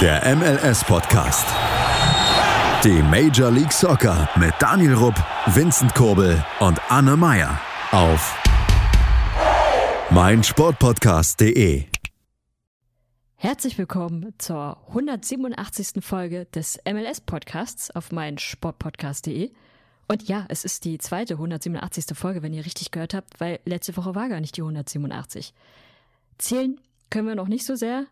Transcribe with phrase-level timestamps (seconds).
[0.00, 1.44] Der MLS-Podcast.
[2.84, 5.16] Die Major League Soccer mit Daniel Rupp,
[5.46, 8.40] Vincent Kurbel und Anne Meyer auf
[10.10, 11.86] meinsportpodcast.de.
[13.34, 16.04] Herzlich willkommen zur 187.
[16.04, 19.50] Folge des MLS-Podcasts auf meinsportpodcast.de.
[20.06, 22.16] Und ja, es ist die zweite 187.
[22.16, 25.52] Folge, wenn ihr richtig gehört habt, weil letzte Woche war gar nicht die 187.
[26.38, 26.80] Zählen
[27.10, 28.06] können wir noch nicht so sehr,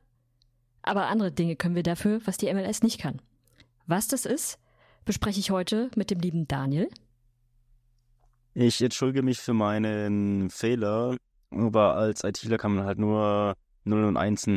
[0.86, 3.20] aber andere Dinge können wir dafür, was die MLS nicht kann.
[3.86, 4.58] Was das ist,
[5.04, 6.88] bespreche ich heute mit dem lieben Daniel.
[8.54, 11.16] Ich entschuldige mich für meinen Fehler,
[11.50, 14.48] aber als ITler kann man halt nur 0 und 1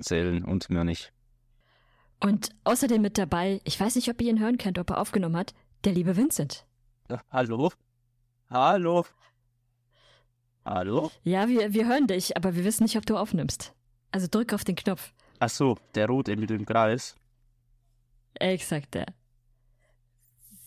[0.00, 1.12] zählen und mehr nicht.
[2.20, 5.36] Und außerdem mit dabei, ich weiß nicht, ob ihr ihn hören könnt, ob er aufgenommen
[5.36, 6.66] hat, der liebe Vincent.
[7.08, 7.72] Ja, hallo?
[8.50, 9.06] Hallo?
[10.64, 11.10] Hallo?
[11.22, 13.72] Ja, wir, wir hören dich, aber wir wissen nicht, ob du aufnimmst.
[14.10, 15.12] Also drück auf den Knopf.
[15.40, 17.16] Ach so, der rote mit dem Kreis.
[18.34, 19.06] Exakt der.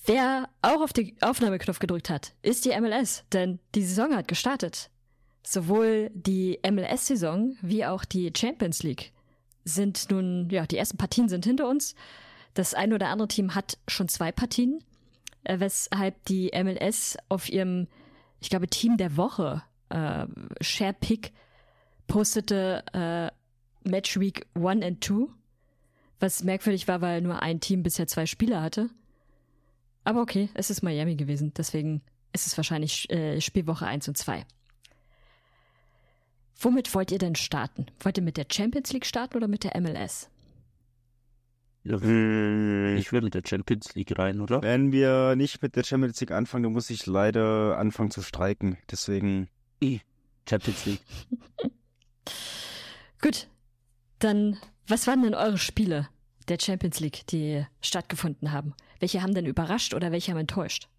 [0.06, 4.90] Wer auch auf den Aufnahmeknopf gedrückt hat, ist die MLS, denn die Saison hat gestartet.
[5.44, 9.12] Sowohl die MLS-Saison wie auch die Champions League
[9.64, 11.96] sind nun, ja, die ersten Partien sind hinter uns.
[12.54, 14.84] Das ein oder andere Team hat schon zwei Partien,
[15.44, 17.88] äh, weshalb die MLS auf ihrem,
[18.40, 20.26] ich glaube, Team der Woche, äh,
[20.62, 21.32] Share Pick,
[22.08, 23.41] postete äh,
[23.84, 25.28] Match Week 1 and 2,
[26.20, 28.90] was merkwürdig war, weil nur ein Team bisher zwei Spieler hatte.
[30.04, 32.02] Aber okay, es ist Miami gewesen, deswegen
[32.34, 34.46] ist es wahrscheinlich äh, Spielwoche 1 und 2.
[36.60, 37.88] Womit wollt ihr denn starten?
[38.00, 40.30] Wollt ihr mit der Champions League starten oder mit der MLS?
[41.84, 44.62] Ja, ich will mit der Champions League rein, oder?
[44.62, 48.78] Wenn wir nicht mit der Champions League anfangen, dann muss ich leider anfangen zu streiken.
[48.92, 49.50] Deswegen.
[50.48, 51.02] Champions League.
[53.22, 53.48] Gut,
[54.24, 56.10] dann was waren denn eure Spiele
[56.48, 58.74] der Champions League, die stattgefunden haben?
[59.00, 60.90] Welche haben denn überrascht oder welche haben enttäuscht?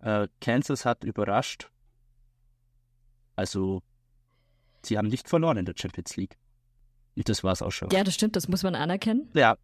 [0.00, 1.70] Äh, Kansas hat überrascht.
[3.36, 3.82] Also,
[4.84, 6.38] sie haben nicht verloren in der Champions League.
[7.16, 7.90] Und das war's auch schon.
[7.90, 9.28] Ja, das stimmt, das muss man anerkennen.
[9.34, 9.56] Ja,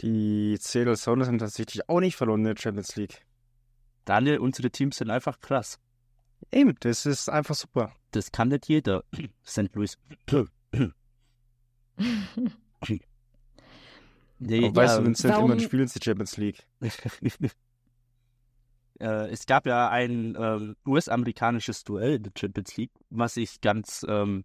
[0.00, 3.24] Die Seattle Sounders haben tatsächlich auch nicht verloren in der Champions League.
[4.04, 5.78] Daniel, unsere Teams sind einfach krass.
[6.50, 7.94] Eben, das ist einfach super.
[8.10, 9.04] Das kann nicht jeder.
[9.46, 9.74] St.
[9.74, 9.96] Louis.
[14.38, 16.66] Nee, Aber weißt ja, du, Vincent, warum- immer spielen sie Champions League.
[19.00, 24.04] äh, es gab ja ein ähm, US-amerikanisches Duell in der Champions League, was ich ganz
[24.08, 24.44] ähm,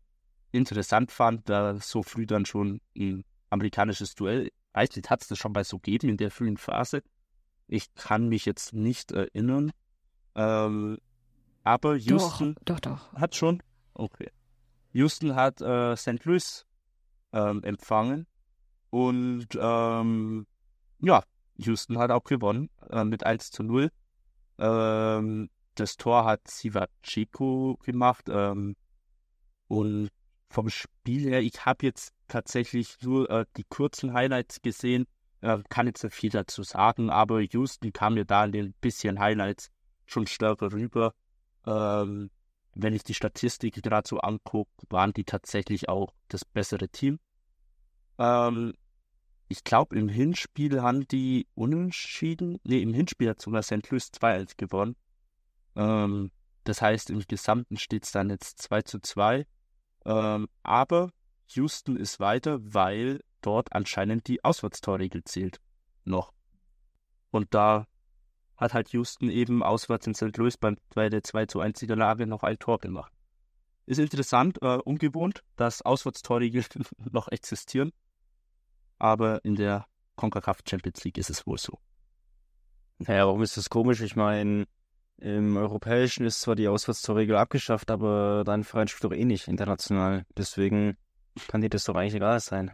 [0.51, 4.51] interessant fand, da so früh dann schon ein amerikanisches Duell.
[4.73, 7.01] Eigentlich hat es das schon mal so gegeben in der frühen Phase.
[7.67, 9.71] Ich kann mich jetzt nicht erinnern.
[10.35, 10.99] Ähm,
[11.63, 13.13] aber Houston Doch, doch, doch.
[13.13, 13.61] hat schon.
[13.93, 14.29] Okay.
[14.93, 16.23] Houston hat äh, St.
[16.23, 16.65] Louis
[17.33, 18.27] ähm, empfangen
[18.89, 20.47] und ähm,
[20.99, 21.23] ja,
[21.57, 23.91] Houston hat auch gewonnen äh, mit 1 zu 0.
[24.59, 28.75] Ähm, das Tor hat Siva Chico gemacht ähm,
[29.67, 30.09] und
[30.49, 35.05] vom Spiel her, ich habe jetzt tatsächlich nur äh, die kurzen Highlights gesehen,
[35.41, 39.19] äh, kann jetzt nicht viel dazu sagen, aber Houston kam mir da in den bisschen
[39.19, 39.69] Highlights
[40.05, 41.13] schon stärker rüber.
[41.65, 42.31] Ähm,
[42.77, 47.19] wenn ich die Statistik gerade so angucke, waren die tatsächlich auch das bessere Team.
[48.19, 48.73] Ähm,
[49.47, 52.59] ich glaube, im Hinspiel haben die unentschieden.
[52.63, 53.89] Nee, im Hinspiel hat sogar St.
[53.89, 54.95] Louis 2-1 gewonnen.
[55.75, 56.31] Ähm,
[56.65, 59.47] das heißt, im Gesamten steht es dann jetzt 2 zu 2.
[60.05, 61.11] Ähm, aber
[61.49, 65.61] Houston ist weiter, weil dort anscheinend die Auswärtstorregel zählt.
[66.03, 66.33] Noch.
[67.31, 67.87] Und da
[68.57, 70.35] hat halt Houston eben auswärts in St.
[70.37, 73.13] Louis beim, bei der 2 zu 1 Niederlage noch ein Tor gemacht.
[73.85, 76.65] Ist interessant, äh, ungewohnt, dass Auswärtstorregeln
[77.11, 77.91] noch existieren.
[78.99, 79.85] Aber in der
[80.15, 81.79] CONCACAF Champions League ist es wohl so.
[82.97, 84.01] Naja, warum ist das komisch?
[84.01, 84.65] Ich meine,
[85.17, 90.25] im Europäischen ist zwar die Auswärtstorregel abgeschafft, aber dein Verein spielt doch eh nicht international.
[90.35, 90.97] Deswegen
[91.47, 92.71] kann dir das doch eigentlich egal sein.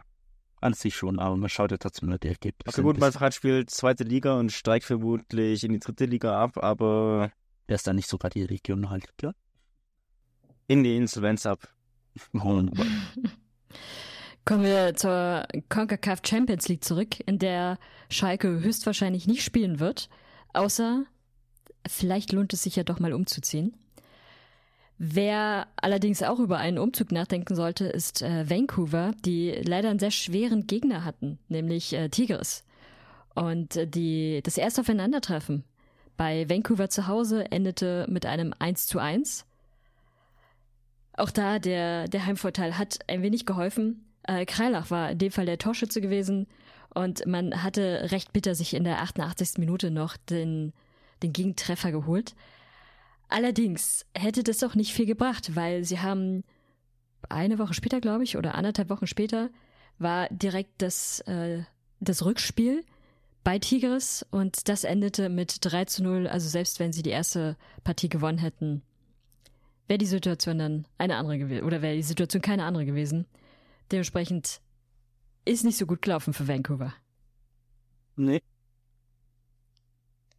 [0.64, 2.80] An sich schon, aber man schaut ja trotzdem nur die Ergebnisse.
[2.80, 2.98] Okay, gut.
[2.98, 7.30] Verein spielt zweite Liga und steigt vermutlich in die dritte Liga ab, aber
[7.66, 9.34] Wer ist da nicht sogar die Regionalliga?
[10.66, 11.68] in die Insolvenz ab.
[12.32, 12.74] Kommen
[14.62, 17.78] wir zur CONCACAF Champions League zurück, in der
[18.10, 20.08] Schalke höchstwahrscheinlich nicht spielen wird,
[20.52, 21.04] außer
[21.86, 23.76] vielleicht lohnt es sich ja doch mal umzuziehen.
[24.98, 30.12] Wer allerdings auch über einen Umzug nachdenken sollte, ist äh, Vancouver, die leider einen sehr
[30.12, 32.64] schweren Gegner hatten, nämlich äh, Tigres.
[33.34, 35.64] Und äh, die, das erste Aufeinandertreffen
[36.16, 39.44] bei Vancouver zu Hause endete mit einem 1 zu 1.
[41.16, 45.46] Auch da, der, der Heimvorteil hat ein wenig geholfen, Äh, Kreilach war in dem Fall
[45.46, 46.46] der Torschütze gewesen
[46.94, 49.58] und man hatte recht bitter sich in der 88.
[49.58, 50.72] Minute noch den,
[51.22, 52.34] den Gegentreffer geholt.
[53.28, 56.44] Allerdings hätte das auch nicht viel gebracht, weil sie haben
[57.28, 59.50] eine Woche später, glaube ich, oder anderthalb Wochen später,
[59.98, 61.62] war direkt das, äh,
[62.00, 62.84] das Rückspiel
[63.44, 66.26] bei Tigres und das endete mit 3 zu 0.
[66.26, 68.82] Also selbst wenn sie die erste Partie gewonnen hätten,
[69.86, 73.26] wäre die Situation dann eine andere gewesen, oder wäre die Situation keine andere gewesen.
[73.92, 74.60] Dementsprechend
[75.44, 76.94] ist nicht so gut gelaufen für Vancouver.
[78.16, 78.42] Nee.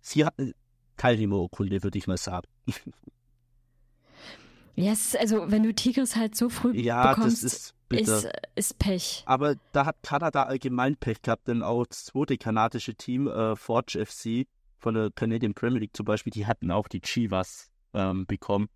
[0.01, 0.53] Sie hat eine
[0.97, 2.47] Teilnehmerurkunde, würde ich mal sagen.
[4.75, 8.77] Ja, yes, also wenn du Tigres halt so früh ja, bekommst, das ist, ist, ist
[8.77, 9.23] Pech.
[9.25, 14.06] Aber da hat Kanada allgemein Pech gehabt, denn auch das zweite kanadische Team, äh, Forge
[14.06, 14.47] FC
[14.77, 18.68] von der Canadian Premier League zum Beispiel, die hatten auch die Chivas ähm, bekommen.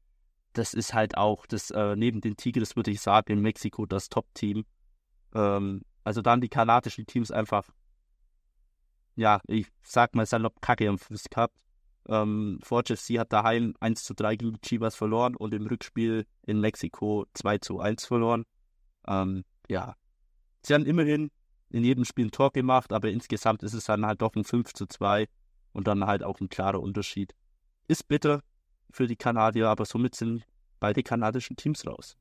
[0.53, 4.07] Das ist halt auch das, äh, neben den Tigres würde ich sagen, in Mexiko das
[4.07, 4.65] Top-Team.
[5.35, 7.67] Ähm, also dann die kanadischen Teams einfach,
[9.15, 11.57] ja, ich sag mal salopp Kacke am Fuß gehabt.
[12.09, 16.59] Ähm, Forge FC hat daheim 1 zu 3 gegen Chivas verloren und im Rückspiel in
[16.59, 18.45] Mexiko 2 zu 1 verloren.
[19.07, 19.95] Ähm, ja,
[20.63, 21.29] sie haben immerhin
[21.69, 24.73] in jedem Spiel ein Tor gemacht, aber insgesamt ist es dann halt doch ein 5
[24.73, 25.27] zu 2
[25.71, 27.35] und dann halt auch ein klarer Unterschied.
[27.87, 28.41] Ist bitter
[28.89, 30.43] für die Kanadier, aber somit sind
[30.79, 32.17] beide kanadischen Teams raus.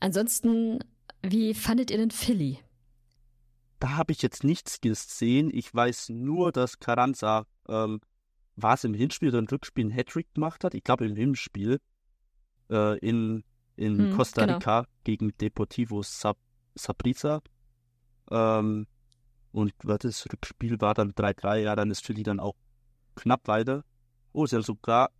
[0.00, 0.80] Ansonsten,
[1.22, 2.58] wie fandet ihr denn Philly?
[3.78, 5.50] Da habe ich jetzt nichts gesehen.
[5.52, 8.00] Ich weiß nur, dass Carranza ähm,
[8.56, 10.74] war es im Hinspiel oder im Rückspiel ein Hattrick gemacht hat.
[10.74, 11.80] Ich glaube im Hinspiel
[12.70, 13.44] äh, in,
[13.76, 14.58] in hm, Costa genau.
[14.58, 16.38] Rica gegen Deportivo Sab
[16.74, 17.40] Saprissa.
[18.30, 18.86] Ähm,
[19.52, 21.58] und das Rückspiel war dann 3-3.
[21.58, 22.56] Ja, dann ist Philly dann auch
[23.14, 23.84] knapp weiter.
[24.32, 25.10] Oh, sie haben sogar.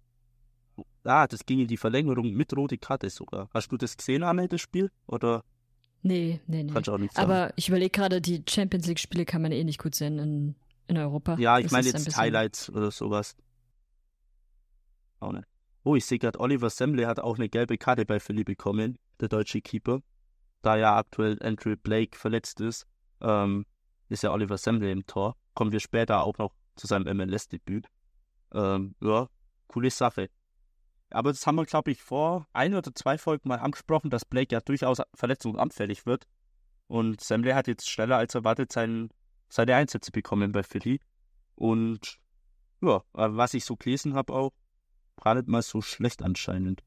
[1.04, 3.48] Ah, das ging in die Verlängerung mit rote Karte sogar.
[3.54, 4.90] Hast du das gesehen, Anne, das Spiel?
[5.06, 5.44] Oder?
[6.02, 6.72] Nee, nee, nee.
[6.72, 7.30] Kannst auch nicht sagen.
[7.30, 10.54] Aber ich überlege gerade, die Champions League-Spiele kann man eh nicht gut sehen in
[10.86, 11.36] in Europa.
[11.38, 13.36] Ja, ich meine jetzt Highlights oder sowas.
[15.20, 15.46] Auch nicht.
[15.82, 19.28] Oh, ich sehe gerade, Oliver Semble hat auch eine gelbe Karte bei Philly bekommen, der
[19.28, 20.00] deutsche Keeper.
[20.62, 22.86] Da ja aktuell Andrew Blake verletzt ist,
[23.20, 23.66] ähm,
[24.08, 25.36] ist ja Oliver Semble im Tor.
[25.54, 27.86] Kommen wir später auch noch zu seinem MLS-Debüt.
[28.52, 29.28] Ähm, ja,
[29.68, 30.30] coole Sache.
[31.10, 34.54] Aber das haben wir, glaube ich, vor ein oder zwei Folgen mal angesprochen, dass Blake
[34.54, 36.26] ja durchaus verletzungsanfällig wird.
[36.86, 39.10] Und Semble hat jetzt schneller als erwartet seinen
[39.54, 41.00] seine Einsätze bekommen bei Philly.
[41.54, 42.18] Und
[42.82, 44.52] ja, was ich so gelesen habe auch,
[45.16, 46.82] war nicht mal so schlecht anscheinend.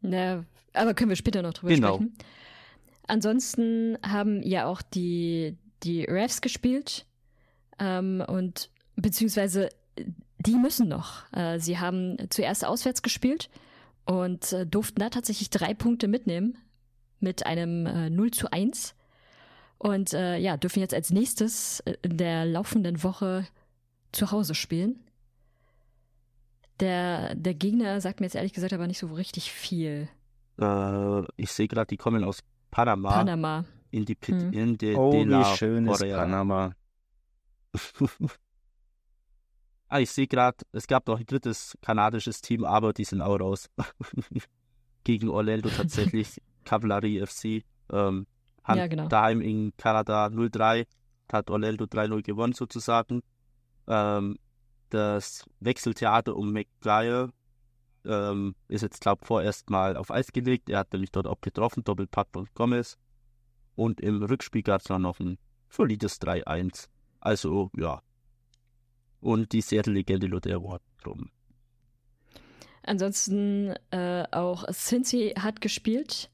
[0.00, 1.94] Ja, aber können wir später noch drüber genau.
[1.96, 2.16] sprechen.
[3.08, 7.04] Ansonsten haben ja auch die, die Refs gespielt
[7.78, 9.68] ähm, und beziehungsweise
[10.38, 11.30] die müssen noch.
[11.32, 13.50] Äh, sie haben zuerst auswärts gespielt
[14.06, 16.56] und äh, durften da tatsächlich drei Punkte mitnehmen
[17.18, 18.94] mit einem äh, 0 zu 1.
[19.82, 23.48] Und äh, ja, dürfen jetzt als nächstes in der laufenden Woche
[24.12, 25.00] zu Hause spielen.
[26.78, 30.08] Der, der Gegner sagt mir jetzt ehrlich gesagt aber nicht so richtig viel.
[30.60, 33.10] Äh, ich sehe gerade, die kommen aus Panama.
[33.10, 33.64] Panama.
[33.90, 34.52] In die Pit hm.
[34.52, 36.76] in de, oh, de wie schön ist Panama.
[39.88, 43.40] ah, ich sehe gerade, es gab noch ein drittes kanadisches Team, aber die sind auch
[43.40, 43.68] raus.
[45.02, 47.64] Gegen Orlando tatsächlich, Cavalry FC.
[47.90, 48.28] Ähm,
[48.64, 49.08] haben ja, genau.
[49.08, 50.86] daheim in Kanada 0-3,
[51.30, 53.22] hat Orlando 3-0 gewonnen sozusagen.
[53.86, 54.38] Ähm,
[54.90, 57.30] das Wechseltheater um McGuire
[58.04, 60.68] ähm, ist jetzt, glaube ich, vorerst mal auf Eis gelegt.
[60.68, 62.98] Er hat nämlich dort auch getroffen, Doppelpack von Gomez.
[63.74, 65.38] Und im Rückspiel gab es dann noch ein
[65.70, 66.88] solides 3-1.
[67.20, 68.02] Also, ja.
[69.20, 71.30] Und die Seattle-Legende Luther Award drum.
[72.82, 76.30] Ansonsten äh, auch Cincy hat gespielt.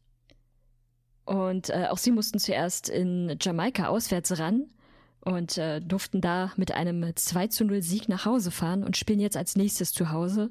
[1.28, 4.64] Und äh, auch sie mussten zuerst in Jamaika auswärts ran
[5.20, 9.20] und äh, durften da mit einem 2 zu 0 Sieg nach Hause fahren und spielen
[9.20, 10.50] jetzt als nächstes zu Hause.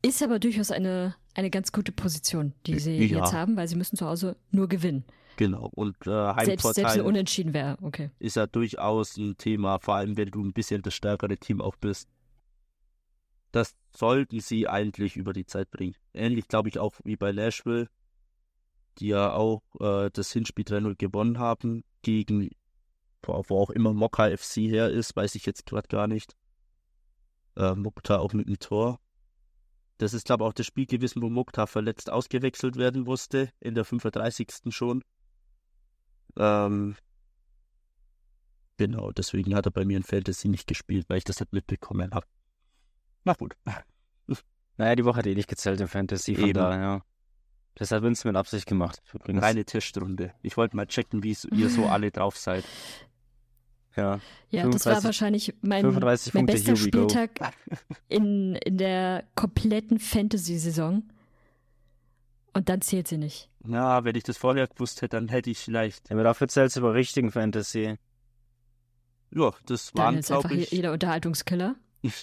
[0.00, 3.18] Ist aber durchaus eine, eine ganz gute Position, die sie ja.
[3.18, 5.04] jetzt haben, weil sie müssen zu Hause nur gewinnen.
[5.36, 8.10] Genau, und äh, Heimvorteil selbst, selbst ein Unentschieden wäre, okay.
[8.20, 11.74] Ist ja durchaus ein Thema, vor allem wenn du ein bisschen das stärkere Team auch
[11.74, 12.08] bist.
[13.50, 15.96] Das sollten sie eigentlich über die Zeit bringen.
[16.14, 17.88] Ähnlich glaube ich auch wie bei Nashville
[18.98, 22.50] die ja auch äh, das Hinspiel 3-0 gewonnen haben gegen,
[23.22, 26.36] wo auch immer Mokka FC her ist, weiß ich jetzt gerade gar nicht.
[27.56, 29.00] Äh, Mokta auch mit dem Tor.
[29.98, 33.74] Das ist, glaube ich, auch das Spiel gewesen, wo Mokta verletzt ausgewechselt werden musste, in
[33.74, 34.48] der 35.
[34.68, 35.02] schon.
[36.36, 36.96] Ähm,
[38.76, 42.12] genau, deswegen hat er bei mir in Fantasy nicht gespielt, weil ich das nicht mitbekommen
[42.12, 42.26] habe.
[43.24, 43.56] Na gut.
[44.78, 46.52] Naja, die Woche hat eh nicht gezählt in Fantasy, von Eben.
[46.52, 47.02] daher.
[47.76, 49.02] Das hat Vince mit Absicht gemacht.
[49.12, 49.42] Übrigens.
[49.42, 50.32] Reine Teststunde.
[50.42, 52.64] Ich wollte mal checken, wie ihr so alle drauf seid.
[53.96, 54.20] Ja.
[54.50, 56.74] Ja, das war 35 wahrscheinlich mein, 35 mein bester.
[56.74, 57.30] Spieltag
[58.08, 61.02] in, in der kompletten Fantasy-Saison.
[62.54, 63.50] Und dann zählt sie nicht.
[63.62, 66.08] Na, wenn ich das vorher gewusst hätte, dann hätte ich vielleicht.
[66.08, 67.96] Ja, aber dafür zählt es über richtigen Fantasy.
[69.34, 70.70] Ja, das waren, ist einfach ich.
[70.70, 71.76] jeder Unterhaltungskiller.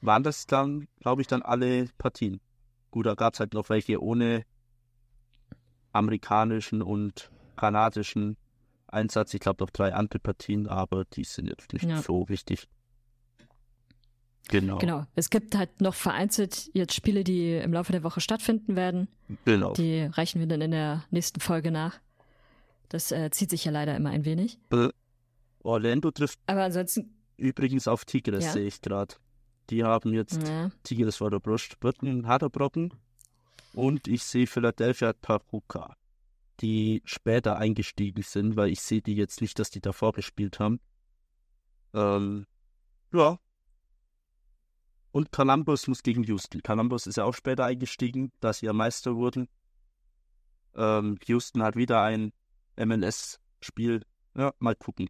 [0.00, 2.40] waren das dann, glaube ich, dann alle Partien.
[2.90, 4.44] Gut, da gab es halt noch welche ohne
[5.92, 8.36] amerikanischen und kanadischen
[8.86, 9.34] Einsatz.
[9.34, 12.00] Ich glaube noch drei andere Partien, aber die sind jetzt nicht Ja.
[12.02, 12.68] so wichtig.
[14.48, 14.78] Genau.
[14.78, 15.04] Genau.
[15.16, 19.08] Es gibt halt noch vereinzelt jetzt Spiele, die im Laufe der Woche stattfinden werden.
[19.44, 19.72] genau.
[19.72, 21.98] Die reichen wir dann in der nächsten Folge nach.
[22.88, 24.60] Das äh, zieht sich ja leider immer ein wenig.
[25.64, 28.52] Orlando trifft Aber ansonsten, übrigens auf Tigres, Ja.
[28.52, 29.16] sehe ich gerade.
[29.70, 32.92] Die haben jetzt ja, Tigres vor der Brust, ein harter Brocken.
[33.74, 35.96] Und ich sehe Philadelphia Taruka,
[36.60, 40.80] die später eingestiegen sind, weil ich sehe die jetzt nicht, dass die davor gespielt haben.
[41.92, 42.46] Ähm,
[43.12, 43.38] ja.
[45.10, 46.62] Und Columbus muss gegen Houston.
[46.62, 49.48] Columbus ist ja auch später eingestiegen, da sie ja Meister wurden.
[50.74, 52.32] Ähm, Houston hat wieder ein
[52.76, 54.02] MLS-Spiel.
[54.34, 55.08] Ja, mal gucken.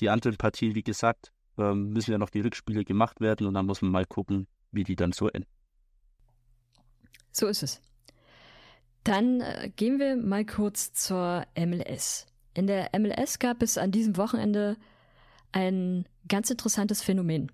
[0.00, 3.66] Die anderen Partien, wie gesagt, ähm, müssen ja noch die Rückspiele gemacht werden und dann
[3.66, 5.48] muss man mal gucken, wie die dann so enden.
[7.32, 7.80] so ist es.
[9.04, 12.26] Dann äh, gehen wir mal kurz zur MLS.
[12.54, 14.76] In der MLS gab es an diesem Wochenende
[15.52, 17.52] ein ganz interessantes Phänomen.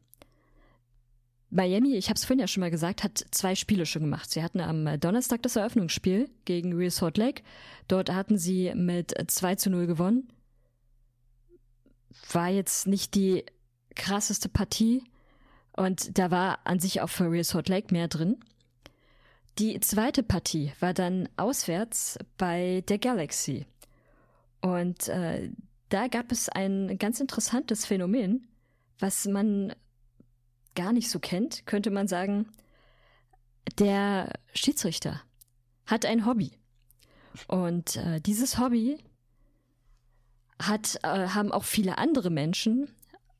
[1.50, 4.30] Miami, ich habe es vorhin ja schon mal gesagt, hat zwei Spiele schon gemacht.
[4.30, 7.42] Sie hatten am Donnerstag das Eröffnungsspiel gegen Real Salt Lake.
[7.88, 10.28] Dort hatten sie mit 2 zu 0 gewonnen.
[12.32, 13.44] War jetzt nicht die
[13.94, 15.04] krasseste Partie
[15.76, 18.38] und da war an sich auch für Real Salt Lake mehr drin.
[19.58, 23.66] Die zweite Partie war dann auswärts bei der Galaxy.
[24.60, 25.50] Und äh,
[25.88, 28.48] da gab es ein ganz interessantes Phänomen,
[28.98, 29.74] was man
[30.74, 32.48] gar nicht so kennt, könnte man sagen.
[33.78, 35.20] Der Schiedsrichter
[35.86, 36.52] hat ein Hobby.
[37.48, 38.98] Und äh, dieses Hobby
[40.58, 42.88] hat, äh, haben auch viele andere Menschen.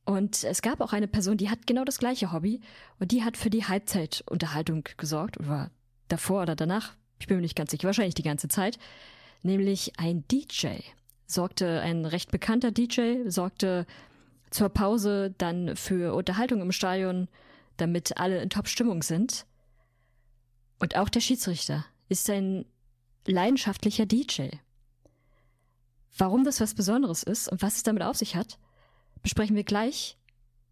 [0.05, 2.61] Und es gab auch eine Person, die hat genau das gleiche Hobby.
[2.99, 5.39] Und die hat für die Halbzeitunterhaltung gesorgt.
[5.39, 5.71] Oder
[6.09, 6.95] davor oder danach.
[7.19, 7.87] Ich bin mir nicht ganz sicher.
[7.87, 8.79] Wahrscheinlich die ganze Zeit.
[9.43, 10.79] Nämlich ein DJ.
[11.27, 13.87] Sorgte, ein recht bekannter DJ, sorgte
[14.51, 17.29] zur Pause dann für Unterhaltung im Stadion,
[17.79, 19.47] damit alle in Top-Stimmung sind.
[20.79, 22.67] Und auch der Schiedsrichter ist ein
[23.27, 24.49] leidenschaftlicher DJ.
[26.19, 28.59] Warum das was Besonderes ist und was es damit auf sich hat,
[29.23, 30.17] besprechen wir gleich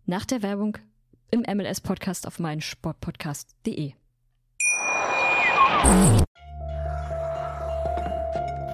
[0.06, 0.78] nach der Werbung
[1.30, 3.92] im MLS-Podcast auf meinsportpodcast.de.
[5.84, 6.24] Man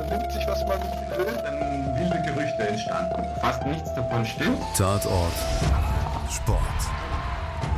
[0.08, 1.26] nimmt sich, was man will.
[1.42, 3.22] dann wilde Gerüchte entstanden.
[3.40, 4.58] Fast nichts davon stimmt.
[4.76, 5.32] Tatort
[6.30, 6.60] Sport.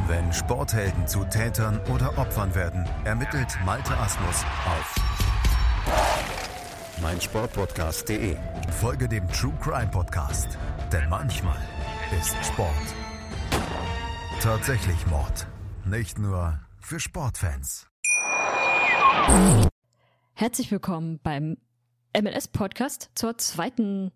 [0.07, 4.95] Wenn Sporthelden zu Tätern oder Opfern werden, ermittelt Malte Asmus auf
[7.03, 8.37] meinsportpodcast.de.
[8.81, 10.49] Folge dem True Crime Podcast,
[10.93, 11.59] denn manchmal
[12.17, 12.73] ist Sport
[14.41, 15.47] tatsächlich Mord.
[15.85, 17.87] Nicht nur für Sportfans.
[20.35, 21.57] Herzlich willkommen beim
[22.17, 24.13] MLS-Podcast zur zweiten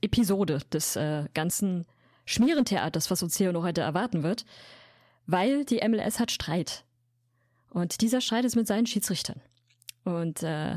[0.00, 1.86] Episode des äh, ganzen
[2.24, 4.46] Schmierentheaters, was uns hier noch heute erwarten wird,
[5.26, 6.84] weil die MLS hat Streit.
[7.68, 9.40] Und dieser Streit ist mit seinen Schiedsrichtern.
[10.04, 10.76] Und äh,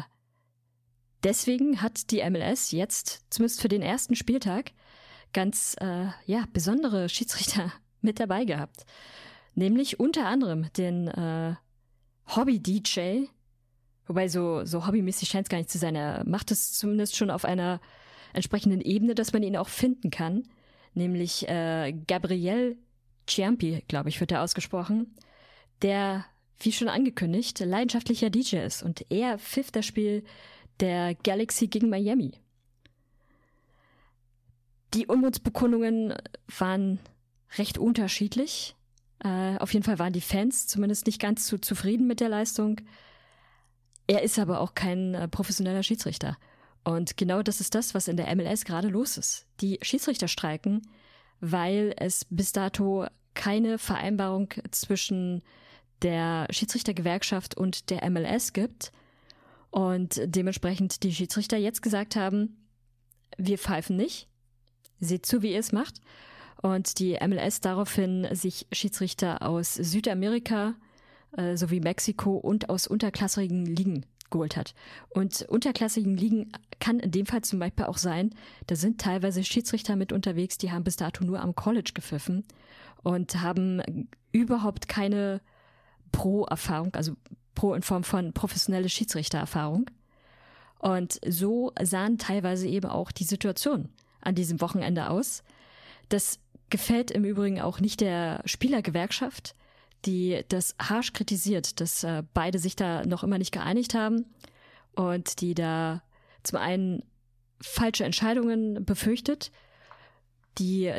[1.23, 4.71] deswegen hat die MLS jetzt, zumindest für den ersten Spieltag,
[5.33, 8.85] ganz äh, ja, besondere Schiedsrichter mit dabei gehabt.
[9.55, 11.55] Nämlich unter anderem den äh,
[12.27, 13.25] Hobby-DJ,
[14.05, 15.95] wobei so, so hobbymäßig scheint es gar nicht zu sein.
[15.95, 17.79] Er macht es zumindest schon auf einer
[18.33, 20.43] entsprechenden Ebene, dass man ihn auch finden kann.
[20.93, 22.77] Nämlich äh, Gabriel
[23.27, 25.15] Ciampi, glaube ich, wird er ausgesprochen,
[25.81, 26.25] der,
[26.59, 28.83] wie schon angekündigt, leidenschaftlicher DJ ist.
[28.83, 30.23] Und er pfiff das Spiel
[30.79, 32.31] der Galaxy gegen Miami.
[34.93, 36.13] Die Unmutsbekundungen
[36.57, 36.99] waren
[37.57, 38.75] recht unterschiedlich.
[39.23, 42.81] Äh, auf jeden Fall waren die Fans zumindest nicht ganz so zufrieden mit der Leistung.
[44.07, 46.37] Er ist aber auch kein äh, professioneller Schiedsrichter.
[46.83, 49.45] Und genau das ist das, was in der MLS gerade los ist.
[49.59, 50.87] Die Schiedsrichter streiken,
[51.41, 55.43] weil es bis dato keine Vereinbarung zwischen
[56.01, 58.93] der Schiedsrichtergewerkschaft und der MLS gibt.
[59.69, 62.65] Und dementsprechend die Schiedsrichter jetzt gesagt haben,
[63.37, 64.29] wir pfeifen nicht.
[64.99, 66.01] Seht zu, wie ihr es macht.
[66.61, 70.73] Und die MLS daraufhin sich Schiedsrichter aus Südamerika
[71.35, 74.73] äh, sowie Mexiko und aus unterklassigen Ligen geholt hat.
[75.09, 78.31] Und unterklassigen Ligen kann in dem Fall zum Beispiel auch sein,
[78.67, 82.43] da sind teilweise Schiedsrichter mit unterwegs, die haben bis dato nur am College gepfiffen
[83.03, 85.41] und haben überhaupt keine
[86.11, 87.13] Pro-Erfahrung, also
[87.55, 89.89] Pro in Form von professionelle Schiedsrichtererfahrung.
[90.79, 93.89] Und so sahen teilweise eben auch die Situationen
[94.21, 95.43] an diesem Wochenende aus.
[96.09, 99.55] Das gefällt im Übrigen auch nicht der Spielergewerkschaft,
[100.05, 104.25] die das harsch kritisiert, dass äh, beide sich da noch immer nicht geeinigt haben
[104.95, 106.01] und die da
[106.43, 107.03] zum einen
[107.61, 109.51] falsche Entscheidungen befürchtet,
[110.59, 110.93] die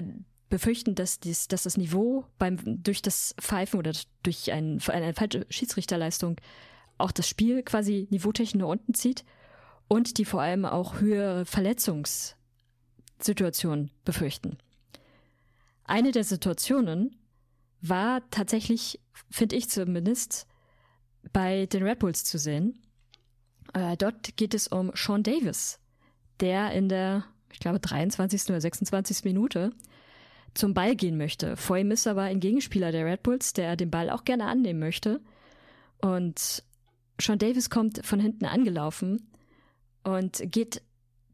[0.49, 5.47] befürchten, dass, dies, dass das Niveau beim, durch das Pfeifen oder durch ein, eine falsche
[5.51, 6.37] Schiedsrichterleistung
[6.97, 9.25] auch das Spiel quasi niveautechnisch nach unten zieht
[9.89, 11.45] und die vor allem auch höhere
[13.19, 14.59] Verletzungssituationen befürchten.
[15.85, 17.17] Eine der Situationen
[17.81, 20.47] war tatsächlich, finde ich zumindest,
[21.33, 22.79] bei den Red Bulls zu sehen.
[23.75, 25.79] Äh, dort geht es um Sean Davis,
[26.41, 28.45] der in der, ich glaube, 23.
[28.49, 29.25] oder 26.
[29.25, 29.73] Minute
[30.55, 31.57] zum Ball gehen möchte.
[31.57, 34.81] Vor ihm ist aber ein Gegenspieler der Red Bulls, der den Ball auch gerne annehmen
[34.81, 35.21] möchte.
[35.99, 36.63] Und
[37.21, 39.31] Sean Davis kommt von hinten angelaufen
[40.05, 40.83] und geht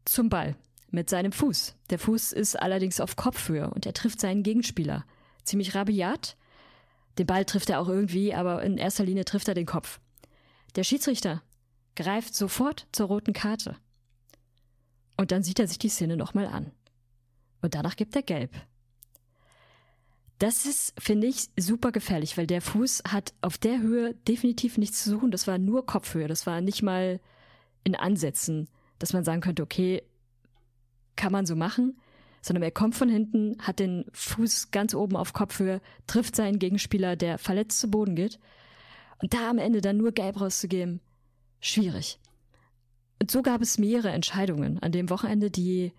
[0.05, 0.55] zum Ball
[0.91, 1.75] mit seinem Fuß.
[1.89, 5.05] Der Fuß ist allerdings auf Kopfhöhe und er trifft seinen Gegenspieler.
[5.43, 6.37] Ziemlich rabiat.
[7.17, 9.99] Den Ball trifft er auch irgendwie, aber in erster Linie trifft er den Kopf.
[10.75, 11.41] Der Schiedsrichter
[11.95, 13.77] greift sofort zur roten Karte.
[15.17, 16.71] Und dann sieht er sich die Szene nochmal an.
[17.61, 18.51] Und danach gibt er gelb.
[20.39, 25.03] Das ist, finde ich, super gefährlich, weil der Fuß hat auf der Höhe definitiv nichts
[25.03, 25.31] zu suchen.
[25.31, 26.27] Das war nur Kopfhöhe.
[26.27, 27.21] Das war nicht mal
[27.85, 28.67] in Ansätzen,
[28.99, 30.03] dass man sagen könnte, okay,
[31.15, 31.99] kann man so machen,
[32.41, 37.15] sondern er kommt von hinten, hat den Fuß ganz oben auf Kopfhöhe, trifft seinen Gegenspieler,
[37.15, 38.39] der verletzt zu Boden geht.
[39.21, 40.99] Und da am Ende dann nur gelb rauszugeben,
[41.59, 42.19] schwierig.
[43.19, 45.93] Und so gab es mehrere Entscheidungen an dem Wochenende, die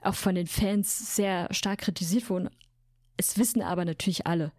[0.00, 2.50] auch von den Fans sehr stark kritisiert wurden.
[3.16, 4.52] Es wissen aber natürlich alle,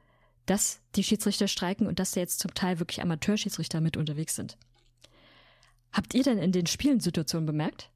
[0.45, 4.57] dass die Schiedsrichter streiken und dass da jetzt zum Teil wirklich Amateurschiedsrichter mit unterwegs sind.
[5.91, 7.91] Habt ihr denn in den Spielen Situationen bemerkt?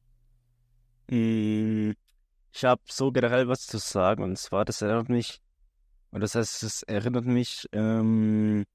[1.10, 1.92] Mm,
[2.58, 5.42] ich habe so generell was zu sagen und zwar, das erinnert mich,
[6.10, 8.66] und das heißt, es erinnert mich, ähm,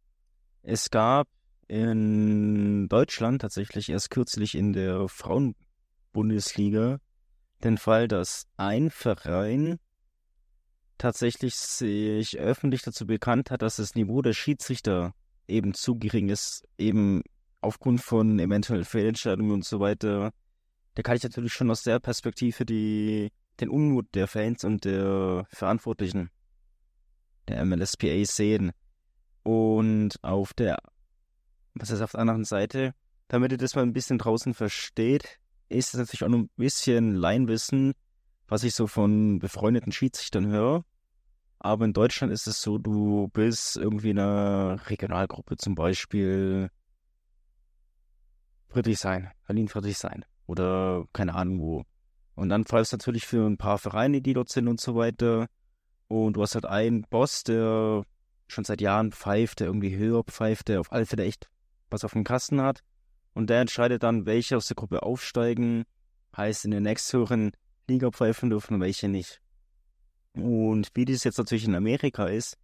[0.63, 1.27] es gab
[1.67, 6.99] in Deutschland tatsächlich erst kürzlich in der Frauenbundesliga
[7.65, 9.81] den Fall, dass ein Verein
[10.97, 15.13] tatsächlich sich öffentlich dazu bekannt hat, dass das Niveau der Schiedsrichter
[15.49, 17.23] eben zu gering ist, eben
[17.61, 20.31] aufgrund von eventuell Fehlentscheidungen und so weiter,
[20.95, 25.47] da kann ich natürlich schon aus der Perspektive die, den Unmut der Fans und der
[25.51, 26.31] Verantwortlichen
[27.49, 28.73] der MLSPA sehen.
[29.43, 30.79] Und auf der,
[31.75, 32.95] was ist auf der anderen Seite,
[33.29, 35.39] damit ihr das mal ein bisschen draußen versteht,
[35.69, 37.95] ist es natürlich auch noch ein bisschen Leinwissen,
[38.47, 40.85] was ich so von befreundeten Schiedsrichtern höre.
[41.59, 46.71] Aber in Deutschland ist es so, du bist irgendwie in einer Regionalgruppe zum Beispiel
[48.69, 51.85] Friedrichshain, Berlin Friedrichshain oder keine Ahnung wo.
[52.35, 55.49] Und dann pfeifst du natürlich für ein paar Vereine, die dort sind und so weiter.
[56.09, 58.05] Und du hast halt einen Boss, der
[58.49, 61.49] schon seit Jahren pfeift, der irgendwie höher pfeift, der auf alle Fälle echt
[61.91, 62.83] was auf dem Kasten hat.
[63.35, 65.85] Und der entscheidet dann, welche aus der Gruppe aufsteigen,
[66.37, 67.53] heißt in der nächsthöheren
[67.89, 69.41] Liga pfeifen dürfen und welche nicht.
[70.35, 72.57] Und wie das jetzt natürlich in Amerika ist,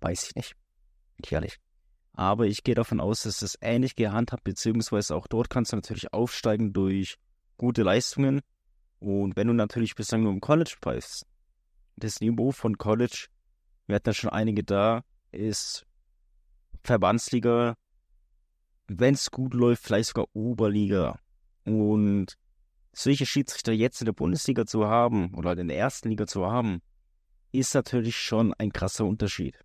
[0.00, 0.56] weiß ich nicht.
[1.30, 1.56] Ehrlich.
[2.12, 6.12] Aber ich gehe davon aus, dass es ähnlich gehandhabt, beziehungsweise auch dort kannst du natürlich
[6.12, 7.18] aufsteigen durch
[7.58, 8.40] gute Leistungen.
[8.98, 11.26] Und wenn du natürlich bislang nur im College pfeifst,
[11.96, 13.26] das Niveau von College,
[13.86, 15.86] wir hatten ja schon einige da, ist
[16.82, 17.76] Verbandsliga,
[18.88, 21.18] wenn es gut läuft, vielleicht sogar Oberliga.
[21.64, 22.36] Und
[22.92, 26.80] solche Schiedsrichter jetzt in der Bundesliga zu haben oder in der ersten Liga zu haben,
[27.52, 29.56] ist natürlich schon ein krasser Unterschied.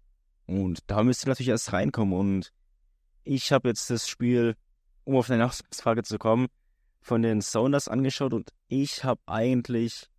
[0.47, 2.17] Und da müsst ihr natürlich erst reinkommen.
[2.17, 2.51] Und
[3.23, 4.55] ich habe jetzt das Spiel,
[5.03, 6.47] um auf deine Nachfrage zu kommen,
[7.01, 10.09] von den Sounders angeschaut und ich habe eigentlich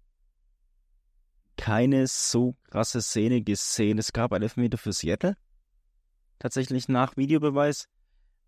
[1.57, 3.99] keine so krasse Szene gesehen.
[3.99, 5.37] Es gab einen Elfmeter für Seattle,
[6.39, 7.89] tatsächlich nach Videobeweis,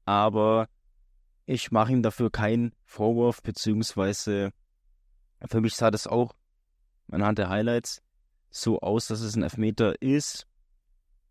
[0.04, 0.68] aber
[1.46, 4.52] ich mache ihm dafür keinen Vorwurf, beziehungsweise
[5.46, 6.34] für mich sah das auch
[7.10, 8.02] anhand der Highlights
[8.50, 10.46] so aus, dass es ein Elfmeter ist.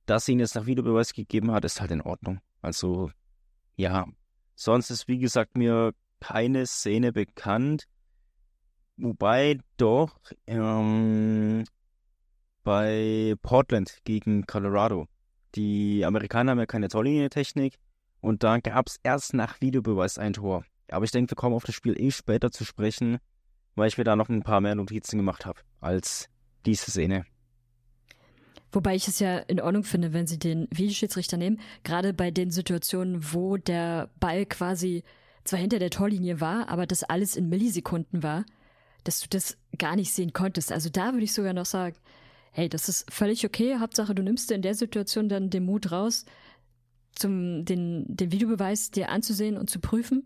[0.05, 2.41] Dass ihn jetzt nach Videobeweis gegeben hat, ist halt in Ordnung.
[2.61, 3.11] Also,
[3.77, 4.05] ja.
[4.55, 7.87] Sonst ist, wie gesagt, mir keine Szene bekannt.
[8.95, 11.65] Wobei doch ähm,
[12.63, 15.07] bei Portland gegen Colorado.
[15.55, 17.75] Die Amerikaner haben ja keine Torlinientechnik
[18.21, 20.63] und da gab es erst nach Videobeweis ein Tor.
[20.89, 23.17] Aber ich denke, wir kommen auf das Spiel eh später zu sprechen,
[23.75, 26.29] weil ich mir da noch ein paar mehr Notizen gemacht habe als
[26.65, 27.25] diese Szene.
[28.71, 32.49] Wobei ich es ja in Ordnung finde, wenn sie den Videoschiedsrichter nehmen, gerade bei den
[32.49, 35.03] Situationen, wo der Ball quasi
[35.43, 38.45] zwar hinter der Torlinie war, aber das alles in Millisekunden war,
[39.03, 40.71] dass du das gar nicht sehen konntest.
[40.71, 41.95] Also da würde ich sogar noch sagen,
[42.51, 43.77] hey, das ist völlig okay.
[43.79, 46.25] Hauptsache, du nimmst in der Situation dann den Mut raus,
[47.15, 50.25] zum, den, den Videobeweis dir anzusehen und zu prüfen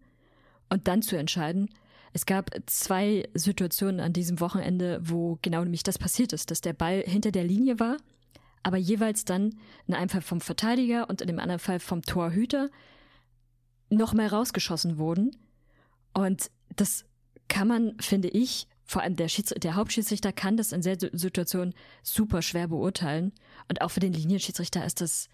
[0.69, 1.69] und dann zu entscheiden.
[2.13, 6.73] Es gab zwei Situationen an diesem Wochenende, wo genau nämlich das passiert ist, dass der
[6.73, 7.97] Ball hinter der Linie war,
[8.63, 9.55] aber jeweils dann
[9.87, 12.69] in einem Fall vom Verteidiger und in dem anderen Fall vom Torhüter
[13.89, 15.35] noch mal rausgeschossen wurden.
[16.13, 17.05] Und das
[17.47, 21.73] kann man, finde ich, vor allem der, Schieds der Hauptschiedsrichter kann das in der Situation
[22.03, 23.33] super schwer beurteilen.
[23.67, 25.29] Und auch für den Linienschiedsrichter ist das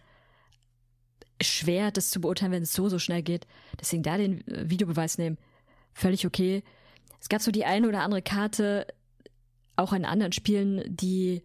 [1.41, 3.47] schwer, das zu beurteilen, wenn es so, so schnell geht.
[3.79, 5.37] Deswegen da den äh, Videobeweis nehmen,
[5.93, 6.63] völlig okay.
[7.19, 8.87] Es gab so die eine oder andere Karte,
[9.75, 11.43] auch in anderen Spielen, die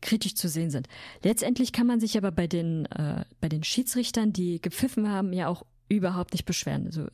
[0.00, 0.86] kritisch zu sehen sind.
[1.22, 5.48] Letztendlich kann man sich aber bei den, äh, bei den Schiedsrichtern, die gepfiffen haben, ja
[5.48, 6.86] auch überhaupt nicht beschweren.
[6.86, 7.06] Also,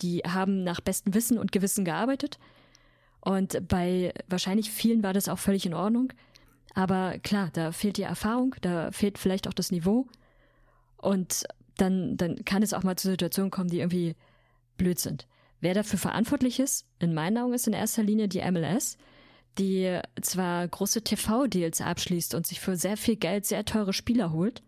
[0.00, 2.38] die haben nach bestem Wissen und Gewissen gearbeitet.
[3.20, 6.12] Und bei wahrscheinlich vielen war das auch völlig in Ordnung.
[6.74, 10.06] Aber klar, da fehlt die Erfahrung, da fehlt vielleicht auch das Niveau.
[10.96, 11.44] Und
[11.76, 14.14] dann, dann kann es auch mal zu Situationen kommen, die irgendwie
[14.76, 15.26] blöd sind.
[15.60, 18.96] Wer dafür verantwortlich ist, in meinen Augen ist in erster Linie die MLS,
[19.58, 24.62] die zwar große TV-Deals abschließt und sich für sehr viel Geld sehr teure Spieler holt,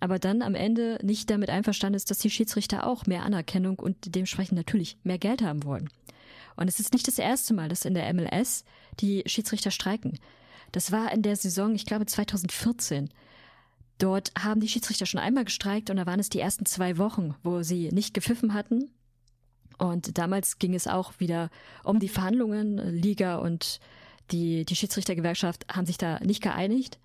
[0.00, 4.14] aber dann am Ende nicht damit einverstanden ist, dass die Schiedsrichter auch mehr Anerkennung und
[4.14, 5.88] dementsprechend natürlich mehr Geld haben wollen.
[6.56, 8.64] Und es ist nicht das erste Mal, dass in der MLS
[9.00, 10.18] die Schiedsrichter streiken.
[10.72, 13.10] Das war in der Saison, ich glaube 2014.
[13.98, 17.34] Dort haben die Schiedsrichter schon einmal gestreikt und da waren es die ersten zwei Wochen,
[17.42, 18.90] wo sie nicht gepfiffen hatten.
[19.78, 21.50] Und damals ging es auch wieder
[21.84, 22.78] um die Verhandlungen.
[22.94, 23.80] Liga und
[24.30, 26.98] die, die Schiedsrichtergewerkschaft haben sich da nicht geeinigt.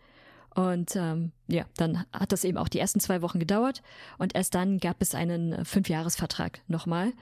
[0.54, 3.82] Und ähm, ja, dann hat das eben auch die ersten zwei Wochen gedauert
[4.18, 7.14] und erst dann gab es einen Fünfjahresvertrag nochmal.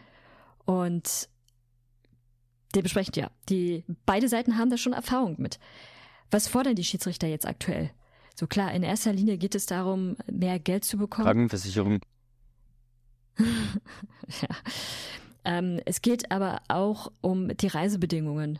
[0.65, 1.30] Und
[2.76, 5.60] dementsprechend, ja, die beide Seiten haben da schon Erfahrung mit.
[6.32, 7.92] Was fordern die Schiedsrichter jetzt aktuell?
[8.36, 11.26] So klar, in erster Linie geht es darum, mehr Geld zu bekommen.
[11.26, 12.00] Krankenversicherung.
[13.38, 14.48] ja.
[15.46, 18.60] Ähm, es geht aber auch um die Reisebedingungen,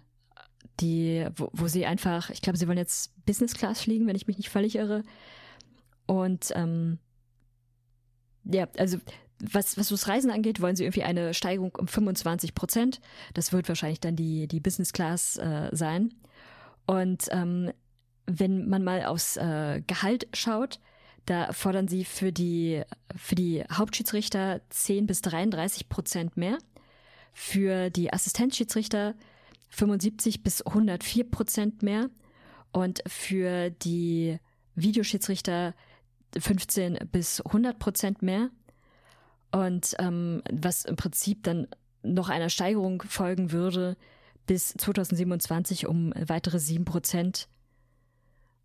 [0.80, 4.28] die, wo, wo sie einfach, ich glaube, sie wollen jetzt Business Class fliegen, wenn ich
[4.28, 5.04] mich nicht völlig irre.
[6.06, 7.00] Und ähm,
[8.45, 8.98] ja, also
[9.41, 13.00] was, was das Reisen angeht, wollen sie irgendwie eine Steigerung um 25 Prozent.
[13.34, 16.13] Das wird wahrscheinlich dann die, die Business Class äh, sein.
[16.86, 17.72] Und ähm,
[18.26, 20.80] wenn man mal aufs äh, Gehalt schaut,
[21.26, 22.82] da fordern sie für die,
[23.15, 26.58] für die Hauptschiedsrichter 10 bis 33 Prozent mehr,
[27.34, 29.13] für die Assistenzschiedsrichter
[29.70, 32.10] 75 bis 104 Prozent mehr
[32.72, 34.40] und für die
[34.76, 35.74] Videoschiedsrichter
[36.38, 38.50] 15 bis 100 Prozent mehr.
[39.52, 41.68] Und ähm, was im Prinzip dann
[42.04, 43.98] noch einer Steigerung folgen würde
[44.46, 47.48] bis 2027 um weitere 7 Prozent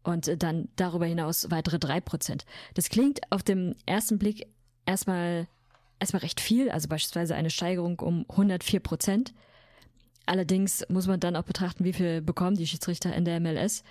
[0.03, 2.45] und dann darüber hinaus weitere 3 Prozent.
[2.75, 4.47] Das klingt auf dem ersten Blick
[4.87, 5.49] erstmal,
[5.99, 9.35] erstmal recht viel, also beispielsweise eine Steigerung um 104 Prozent.
[10.27, 13.85] Allerdings muss man dann auch betrachten, wie viel bekommen die Schiedsrichter in der MLS.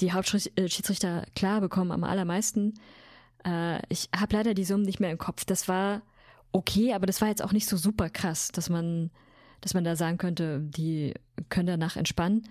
[0.00, 2.74] Die Hauptschiedsrichter, klar, bekommen am allermeisten.
[3.44, 5.44] Äh, ich habe leider die Summen nicht mehr im Kopf.
[5.44, 6.02] Das war
[6.52, 9.10] okay, aber das war jetzt auch nicht so super krass, dass man,
[9.60, 11.14] dass man da sagen könnte, die
[11.48, 12.46] können danach entspannen.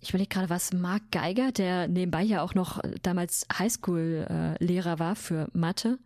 [0.00, 5.48] Ich überlege gerade, was Mark Geiger, der nebenbei ja auch noch damals Highschool-Lehrer war für
[5.52, 5.98] Mathe.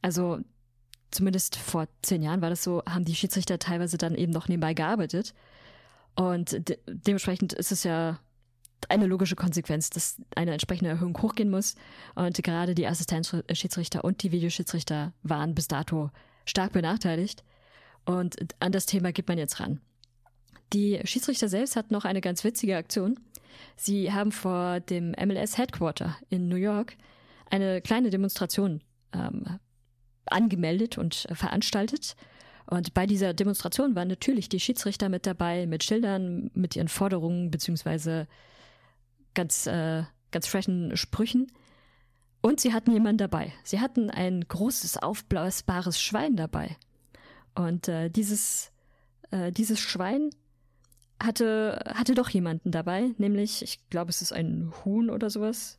[0.00, 0.40] Also
[1.12, 4.74] zumindest vor zehn Jahren war das so, haben die Schiedsrichter teilweise dann eben noch nebenbei
[4.74, 5.34] gearbeitet.
[6.14, 8.18] Und de dementsprechend ist es ja
[8.88, 11.76] eine logische Konsequenz, dass eine entsprechende Erhöhung hochgehen muss.
[12.14, 16.10] Und gerade die Assistenzschiedsrichter und die Videoschiedsrichter waren bis dato
[16.44, 17.44] stark benachteiligt.
[18.04, 19.80] Und an das Thema geht man jetzt ran.
[20.72, 23.20] Die Schiedsrichter selbst hatten noch eine ganz witzige Aktion.
[23.76, 26.96] Sie haben vor dem MLS Headquarter in New York
[27.50, 29.58] eine kleine Demonstration ähm,
[30.26, 32.16] angemeldet und veranstaltet.
[32.66, 37.50] Und bei dieser Demonstration waren natürlich die Schiedsrichter mit dabei, mit Schildern, mit ihren Forderungen,
[37.50, 38.28] beziehungsweise
[39.34, 41.50] ganz, äh, ganz freshen Sprüchen.
[42.40, 43.52] Und sie hatten jemanden dabei.
[43.62, 46.76] Sie hatten ein großes, aufblasbares Schwein dabei.
[47.54, 48.72] Und äh, dieses,
[49.30, 50.30] äh, dieses Schwein
[51.22, 55.78] hatte, hatte doch jemanden dabei, nämlich, ich glaube, es ist ein Huhn oder sowas.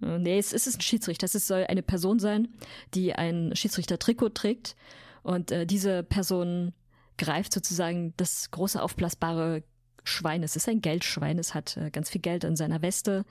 [0.00, 1.24] Nee, es ist ein Schiedsrichter.
[1.24, 2.48] Es soll eine Person sein,
[2.94, 4.76] die ein Schiedsrichter-Trikot trägt.
[5.22, 6.72] Und äh, diese Person
[7.16, 9.62] greift sozusagen das große aufblasbare
[10.04, 10.42] Schwein.
[10.42, 11.38] Es ist ein Geldschwein.
[11.38, 13.24] Es hat äh, ganz viel Geld in seiner Weste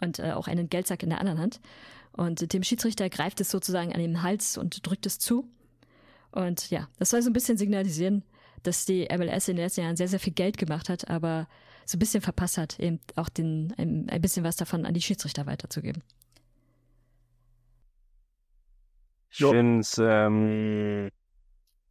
[0.00, 1.60] und äh, auch einen Geldsack in der anderen Hand.
[2.12, 5.48] Und dem Schiedsrichter greift es sozusagen an den Hals und drückt es zu.
[6.32, 8.24] Und ja, das soll so ein bisschen signalisieren,
[8.62, 11.46] dass die MLS in den letzten Jahren sehr, sehr viel Geld gemacht hat, aber
[11.84, 15.00] so ein bisschen verpasst hat, eben auch den, ein, ein bisschen was davon an die
[15.00, 16.02] Schiedsrichter weiterzugeben.
[19.30, 21.10] Ich finde es ähm,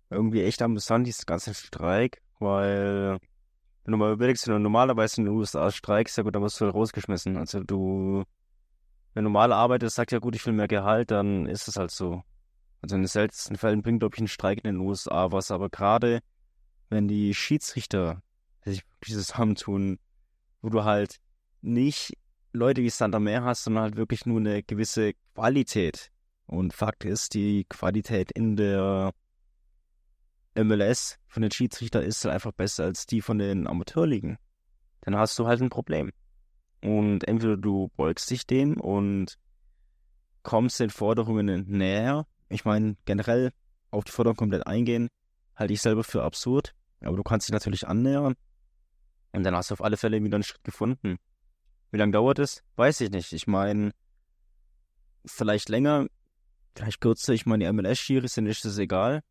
[0.09, 3.19] irgendwie echt amüsant, dieses ganze Streik, weil
[3.83, 6.59] wenn du mal überlegst, wenn du normalerweise in den USA streikst, ja gut, dann wirst
[6.59, 7.37] du halt rausgeschmissen.
[7.37, 8.23] Also du,
[9.13, 11.91] wenn du normal arbeitest, sagst ja gut, ich will mehr Gehalt, dann ist es halt
[11.91, 12.21] so.
[12.81, 15.69] Also in den seltensten Fällen bringt, glaube ich, ein Streik in den USA was, aber
[15.69, 16.19] gerade
[16.89, 18.21] wenn die Schiedsrichter
[18.63, 19.99] sich dieses zusammentun,
[20.61, 21.17] wo du halt
[21.61, 22.13] nicht
[22.53, 26.11] Leute wie Santa Meer hast, sondern halt wirklich nur eine gewisse Qualität.
[26.45, 29.13] Und Fakt ist, die Qualität in der
[30.55, 34.37] MLS von den Schiedsrichter ist halt einfach besser als die von den Amateurligen.
[35.01, 36.11] Dann hast du halt ein Problem.
[36.81, 39.37] Und entweder du beugst dich dem und
[40.43, 42.25] kommst den Forderungen näher.
[42.49, 43.51] Ich meine, generell
[43.91, 45.09] auf die Forderung komplett eingehen,
[45.55, 46.73] halte ich selber für absurd.
[47.01, 48.35] Aber du kannst dich natürlich annähern.
[49.31, 51.17] Und dann hast du auf alle Fälle wieder einen Schritt gefunden.
[51.91, 52.63] Wie lange dauert es?
[52.75, 53.33] Weiß ich nicht.
[53.33, 53.91] Ich meine,
[55.25, 56.07] vielleicht länger,
[56.75, 57.33] vielleicht kürzer.
[57.33, 59.21] Ich meine, die MLS-Schiris sind ist es egal.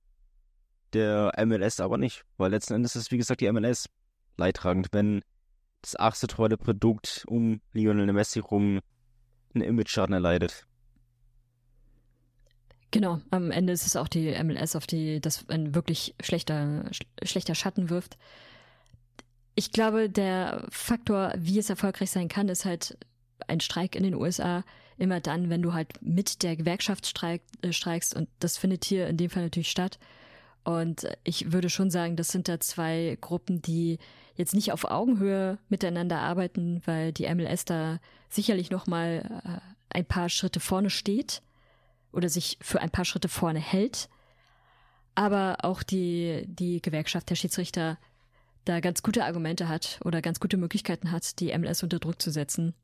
[0.93, 2.25] Der MLS aber nicht.
[2.37, 3.89] Weil letzten Endes ist, wie gesagt, die MLS
[4.37, 5.23] leidtragend, wenn
[5.83, 8.81] das achte tolle Produkt um Lionel Messi rum
[9.55, 10.67] einen Image-Schaden erleidet.
[12.97, 16.91] Genau, am Ende ist es auch die MLS, auf die das ein wirklich schlechter,
[17.23, 18.17] schlechter Schatten wirft.
[19.55, 22.97] Ich glaube, der Faktor, wie es erfolgreich sein kann, ist halt
[23.49, 24.65] ein Streik in den USA
[24.97, 29.09] immer dann, wenn du halt mit der Gewerkschaft streik, äh, streikst und das findet hier
[29.09, 29.99] in dem Fall natürlich statt.
[30.65, 33.99] Und ich würde schon sagen, das sind da zwei Gruppen, die
[34.37, 40.07] jetzt nicht auf Augenhöhe miteinander arbeiten, weil die MLS da sicherlich noch mal äh, ein
[40.07, 41.43] paar Schritte vorne steht
[42.17, 44.09] oder sich für ein paar Schritte vorne hält,
[45.15, 47.99] aber auch die die Gewerkschaft der Schiedsrichter
[48.65, 52.31] da ganz gute Argumente hat oder ganz gute Möglichkeiten hat, die MLS unter Druck zu
[52.31, 52.75] setzen.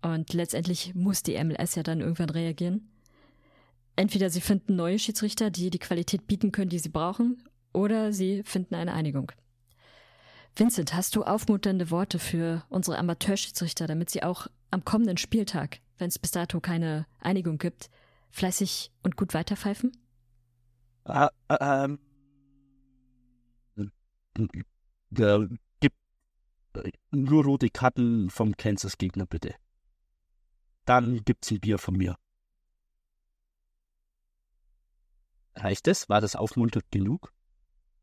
[0.00, 2.88] Und letztendlich muss die MLS ja dann irgendwann reagieren.
[3.96, 8.44] Entweder sie finden neue Schiedsrichter, die die Qualität bieten können, die sie brauchen, oder sie
[8.44, 9.32] finden eine Einigung.
[10.54, 16.08] Vincent, hast du aufmunternde Worte für unsere Amateurschiedsrichter, damit sie auch am kommenden Spieltag, wenn
[16.08, 17.90] es bis dato keine Einigung gibt,
[18.30, 19.92] fleißig und gut weiterpfeifen?
[21.04, 21.98] Ah, ähm,
[24.34, 24.66] gib
[27.10, 29.54] nur rote Karten vom Kansas-Gegner, bitte.
[30.84, 32.16] Dann gibt's ein Bier von mir.
[35.54, 36.08] Reicht es?
[36.08, 37.32] War das aufmunternd genug?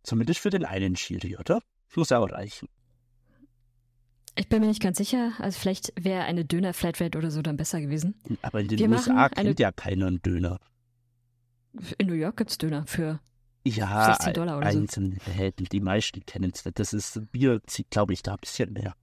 [0.03, 1.61] Zumindest für den einen Schiri, oder?
[1.95, 2.67] Muss auch reichen.
[4.37, 5.31] Ich bin mir nicht ganz sicher.
[5.39, 8.15] Also vielleicht wäre eine Döner-Flatrate oder so dann besser gewesen.
[8.41, 10.59] Aber in den Wir USA kennt eine- ja keiner einen Döner.
[11.97, 13.19] In New York gibt's Döner für
[13.65, 14.79] Ja, 16 Dollar oder so.
[14.79, 15.17] einzelne
[15.71, 16.63] die meisten kennen es.
[16.73, 18.93] Das ist Bier, glaube ich, da ein bisschen mehr.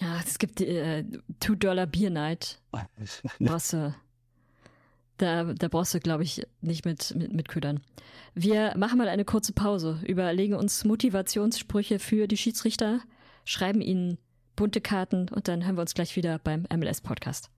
[0.00, 1.04] Ja, es gibt die äh,
[1.40, 2.60] Two Dollar Beer Night.
[3.38, 3.94] Brauchst du,
[5.18, 7.80] da, da brauchst du, glaube ich, nicht mit, mit, mit Ködern.
[8.34, 13.00] Wir machen mal eine kurze Pause, überlegen uns Motivationssprüche für die Schiedsrichter,
[13.44, 14.18] schreiben ihnen
[14.56, 17.50] bunte Karten und dann hören wir uns gleich wieder beim MLS-Podcast.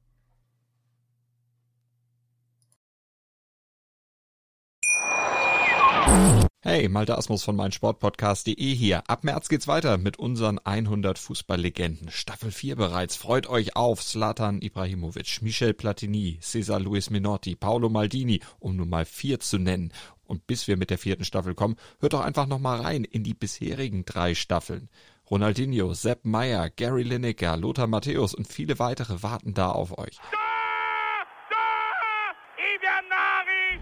[6.62, 9.08] Hey, Malte Asmus von meinsportpodcast.de hier.
[9.08, 12.10] Ab März geht's weiter mit unseren 100 Fußballlegenden.
[12.10, 13.14] Staffel 4 bereits.
[13.14, 19.04] Freut euch auf Zlatan Ibrahimovic, Michel Platini, Cesar Luis Minotti, Paolo Maldini, um nur mal
[19.04, 19.92] vier zu nennen.
[20.24, 23.22] Und bis wir mit der vierten Staffel kommen, hört doch einfach noch mal rein in
[23.22, 24.88] die bisherigen drei Staffeln.
[25.28, 30.20] Ronaldinho, Sepp Meyer, Gary Lineker, Lothar Matthäus und viele weitere warten da auf euch.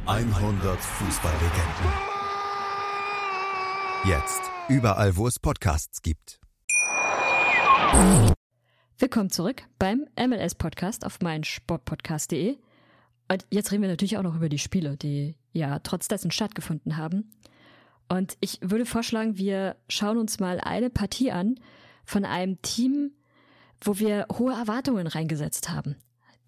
[0.07, 1.92] 100 Fußballlegenden.
[4.04, 6.40] Jetzt überall, wo es Podcasts gibt.
[8.98, 12.57] Willkommen zurück beim MLS-Podcast auf meinsportpodcast.de.
[13.30, 16.96] Und jetzt reden wir natürlich auch noch über die Spiele, die ja trotz dessen stattgefunden
[16.96, 17.30] haben.
[18.09, 21.59] Und ich würde vorschlagen, wir schauen uns mal eine Partie an
[22.05, 23.12] von einem Team,
[23.81, 25.97] wo wir hohe Erwartungen reingesetzt haben,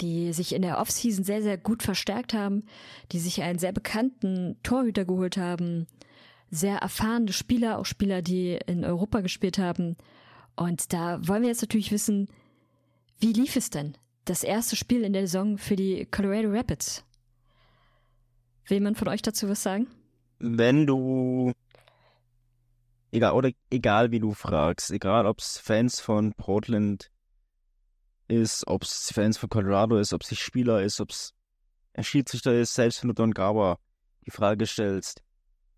[0.01, 2.65] die sich in der Offseason sehr, sehr gut verstärkt haben,
[3.13, 5.87] die sich einen sehr bekannten Torhüter geholt haben,
[6.51, 9.97] sehr erfahrene Spieler, auch Spieler, die in Europa gespielt haben.
[10.55, 12.29] Und da wollen wir jetzt natürlich wissen,
[13.19, 13.97] wie lief es denn?
[14.25, 17.05] Das erste Spiel in der Saison für die Colorado Rapids.
[18.69, 19.87] Will jemand von euch dazu was sagen?
[20.39, 21.53] Wenn du,
[23.11, 27.11] egal, oder egal wie du fragst, egal ob es Fans von Portland
[28.29, 31.33] ist, ob es Fans von Colorado ist, ob es Spieler ist, ob es
[31.95, 33.79] ein Schiedsrichter ist, selbst wenn du Don Garber
[34.27, 35.23] die Frage stellst,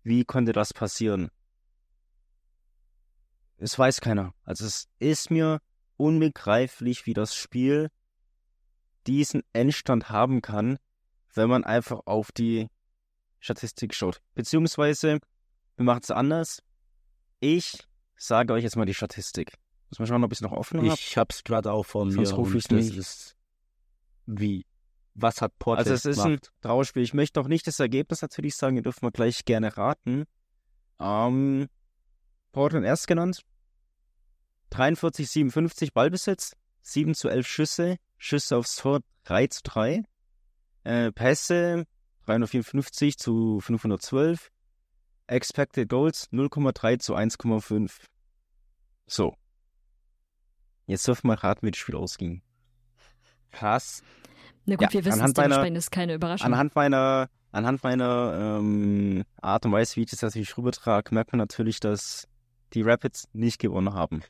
[0.03, 1.29] wie konnte das passieren?
[3.57, 4.33] Es weiß keiner.
[4.43, 5.61] Also es ist mir
[5.97, 7.89] unbegreiflich, wie das Spiel
[9.05, 10.77] diesen Endstand haben kann,
[11.33, 12.69] wenn man einfach auf die
[13.39, 14.21] Statistik schaut.
[14.35, 15.19] Beziehungsweise,
[15.77, 16.61] wir machen es anders.
[17.39, 19.53] Ich sage euch jetzt mal die Statistik.
[19.89, 20.93] Muss man schauen, ob ich es noch offen habe.
[20.93, 22.11] Ich hab's gerade auch vor mir.
[22.11, 22.91] Sonst rufe ich nicht.
[22.91, 23.35] das ist
[24.25, 24.65] wie?
[25.15, 26.51] Was hat Portland Also es ist ein gemacht?
[26.61, 27.01] Trauerspiel.
[27.01, 30.25] Ich möchte noch nicht das Ergebnis natürlich sagen, ihr dürft mal gleich gerne raten.
[30.99, 31.67] Ähm,
[32.51, 33.41] Portland erst genannt.
[34.69, 40.03] 43, 57 Ballbesitz, 7 zu 11 Schüsse, Schüsse aufs Tor 3 zu 3.
[40.83, 41.85] Äh, Pässe
[42.33, 44.51] 354 zu 512.
[45.27, 47.91] Expected Goals 0,3 zu 1,5.
[49.07, 49.35] So.
[50.85, 52.41] Jetzt dürfen wir mal raten, wie das Spiel ausging.
[53.51, 54.03] Krass.
[54.65, 56.45] Na gut, Ja, wir wissen es anhand meiner- dementsprechend, ist keine Überraschung.
[56.45, 61.39] Anhand meiner, anhand meiner ähm, Art und Weise, wie ich das natürlich rübertrage, merkt man
[61.39, 62.27] natürlich, dass
[62.73, 64.21] die Rapids nicht gewonnen haben.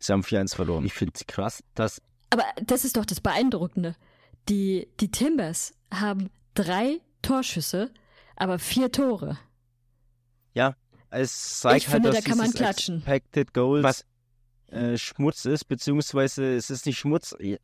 [0.00, 0.84] Sie haben 4-1 verloren.
[0.84, 3.94] Ich finde es krass, dass Aber das ist doch das Beeindruckende.
[4.48, 7.92] Die, die Timbers haben drei Torschüsse,
[8.36, 9.38] aber vier Tore.
[11.12, 12.96] Es zeigt Ich halt, finde, dass da kann man klatschen.
[12.96, 14.06] Expected Goals Was?
[14.68, 17.36] Äh, Schmutz ist, beziehungsweise es ist nicht Schmutz.
[17.38, 17.58] Ich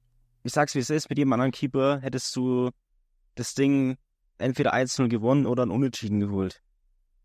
[0.44, 2.70] sag's wie es ist, mit jedem anderen Keeper hättest du
[3.36, 3.96] das Ding
[4.36, 6.60] entweder 1-0 gewonnen oder ein Unentschieden geholt.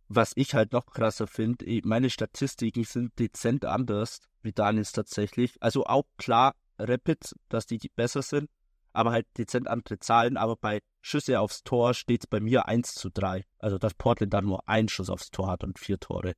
[0.08, 5.62] was ich halt noch krasser finde, meine Statistiken sind dezent anders wie Daniels tatsächlich.
[5.62, 8.50] Also auch klar Rapids, dass die, die besser sind,
[8.94, 10.38] aber halt dezent andere Zahlen.
[10.38, 13.44] Aber bei Schüsse aufs Tor steht es bei mir 1 zu 3.
[13.60, 16.34] Also dass Portland dann nur einen Schuss aufs Tor hat und vier Tore.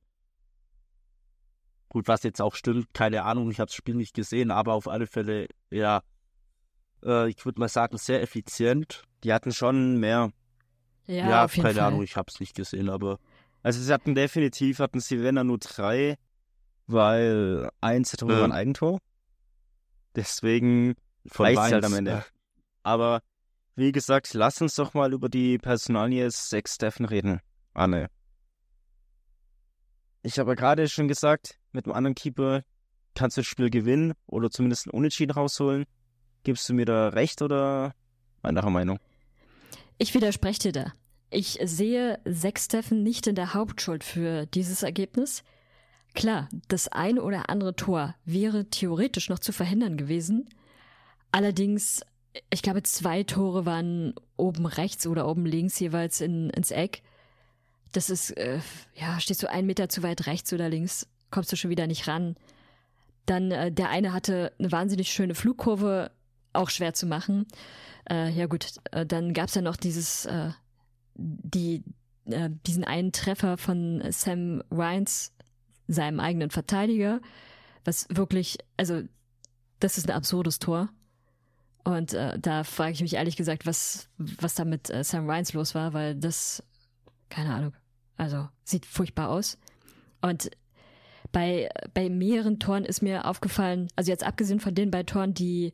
[1.88, 4.88] Gut, was jetzt auch stimmt, keine Ahnung, ich habe das Spiel nicht gesehen, aber auf
[4.88, 6.02] alle Fälle, ja,
[7.04, 9.04] äh, ich würde mal sagen, sehr effizient.
[9.22, 10.32] Die hatten schon mehr.
[11.06, 11.86] Ja, Ja, auf jeden keine Fall.
[11.86, 13.20] Ahnung, ich habe es nicht gesehen, aber
[13.62, 16.16] Also sie hatten definitiv, hatten sie wenn dann nur drei,
[16.88, 18.26] weil eins Ja.
[18.26, 18.98] war ein Eigentor.
[20.16, 20.96] Deswegen
[21.28, 22.10] von reicht's halt am Ende.
[22.10, 22.22] äh,
[22.82, 23.22] Aber
[23.76, 27.40] wie gesagt, lass uns doch mal über die Personalie Sex Steffen reden.
[27.74, 28.08] Anne.
[30.22, 32.62] Ich habe gerade schon gesagt, mit dem anderen Keeper
[33.14, 35.84] kannst du das Spiel gewinnen oder zumindest ein Unentschieden rausholen.
[36.42, 37.94] Gibst du mir da recht oder
[38.42, 38.98] anderer Meinung?
[39.98, 40.92] Ich widerspreche dir da.
[41.30, 45.42] Ich sehe Sexteffen nicht in der Hauptschuld für dieses Ergebnis.
[46.14, 50.48] Klar, das ein oder andere Tor wäre theoretisch noch zu verhindern gewesen.
[51.30, 52.00] Allerdings,
[52.50, 57.02] ich glaube, zwei Tore waren oben rechts oder oben links jeweils in, ins Eck.
[57.92, 58.60] Das ist, äh,
[58.94, 62.08] ja, stehst du einen Meter zu weit rechts oder links, kommst du schon wieder nicht
[62.08, 62.36] ran.
[63.26, 66.10] Dann äh, der eine hatte eine wahnsinnig schöne Flugkurve,
[66.52, 67.46] auch schwer zu machen.
[68.08, 70.50] Äh, ja gut, äh, dann gab's ja noch dieses, äh,
[71.14, 71.82] die,
[72.26, 75.32] äh, diesen einen Treffer von Sam Ryans,
[75.88, 77.20] seinem eigenen Verteidiger,
[77.84, 79.02] was wirklich, also
[79.80, 80.88] das ist ein absurdes Tor.
[81.86, 85.52] Und äh, da frage ich mich ehrlich gesagt, was, was da mit äh, Sam Ryans
[85.52, 86.60] los war, weil das,
[87.28, 87.74] keine Ahnung,
[88.16, 89.56] also sieht furchtbar aus.
[90.20, 90.50] Und
[91.30, 95.72] bei, bei mehreren Toren ist mir aufgefallen, also jetzt abgesehen von den beiden Toren, die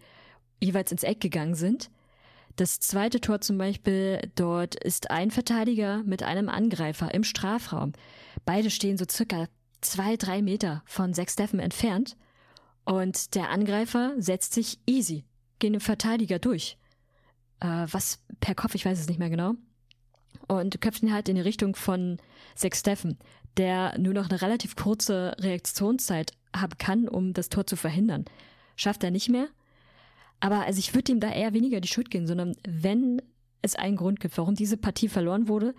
[0.61, 1.90] jeweils ins Eck gegangen sind,
[2.57, 7.94] das zweite Tor zum Beispiel, dort ist ein Verteidiger mit einem Angreifer im Strafraum.
[8.44, 9.46] Beide stehen so circa
[9.81, 12.18] zwei, drei Meter von Sechs Steffen entfernt
[12.85, 15.25] und der Angreifer setzt sich easy
[15.62, 16.77] gegen den Verteidiger durch.
[17.61, 19.55] Äh, was per Kopf, ich weiß es nicht mehr genau.
[20.48, 22.18] Und köpft ihn halt in die Richtung von
[22.57, 23.16] Sechs Steffen,
[23.57, 28.25] der nur noch eine relativ kurze Reaktionszeit haben kann, um das Tor zu verhindern.
[28.77, 29.46] Schafft er nicht mehr.
[30.40, 33.22] Aber also ich würde ihm da eher weniger die Schuld geben, sondern wenn
[33.62, 35.75] es einen Grund gibt, warum diese Partie verloren wurde,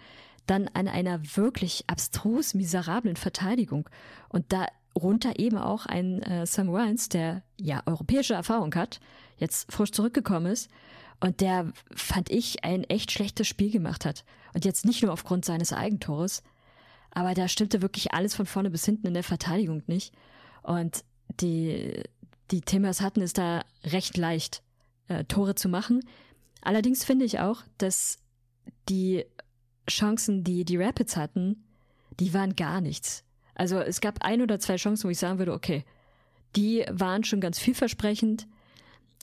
[0.46, 3.90] dann an einer wirklich abstrus miserablen Verteidigung.
[4.30, 9.02] Und darunter eben auch ein äh, Sam Ryans, der ja europäische Erfahrung hat,
[9.38, 10.70] jetzt frisch zurückgekommen ist
[11.20, 14.26] und der, fand ich, ein echt schlechtes Spiel gemacht hat.
[14.54, 16.44] Und jetzt nicht nur aufgrund seines Eigentores,
[17.12, 20.14] aber da stimmte wirklich alles von vorne bis hinten in der Verteidigung nicht.
[20.64, 21.04] Und
[21.40, 22.04] die,
[22.52, 24.64] die Timbers hatten es da recht leicht,
[25.08, 26.04] äh, Tore zu machen.
[26.62, 28.18] Allerdings finde ich auch, dass
[28.90, 29.26] die
[29.90, 31.64] Chancen, die die Rapids hatten,
[32.20, 33.24] die waren gar nichts.
[33.56, 35.86] Also es gab ein oder zwei Chancen, wo ich sagen würde, okay,
[36.56, 38.48] die waren schon ganz vielversprechend,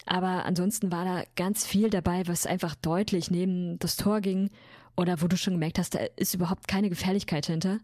[0.07, 4.51] aber ansonsten war da ganz viel dabei, was einfach deutlich neben das Tor ging
[4.96, 7.78] oder wo du schon gemerkt hast, da ist überhaupt keine Gefährlichkeit hinter.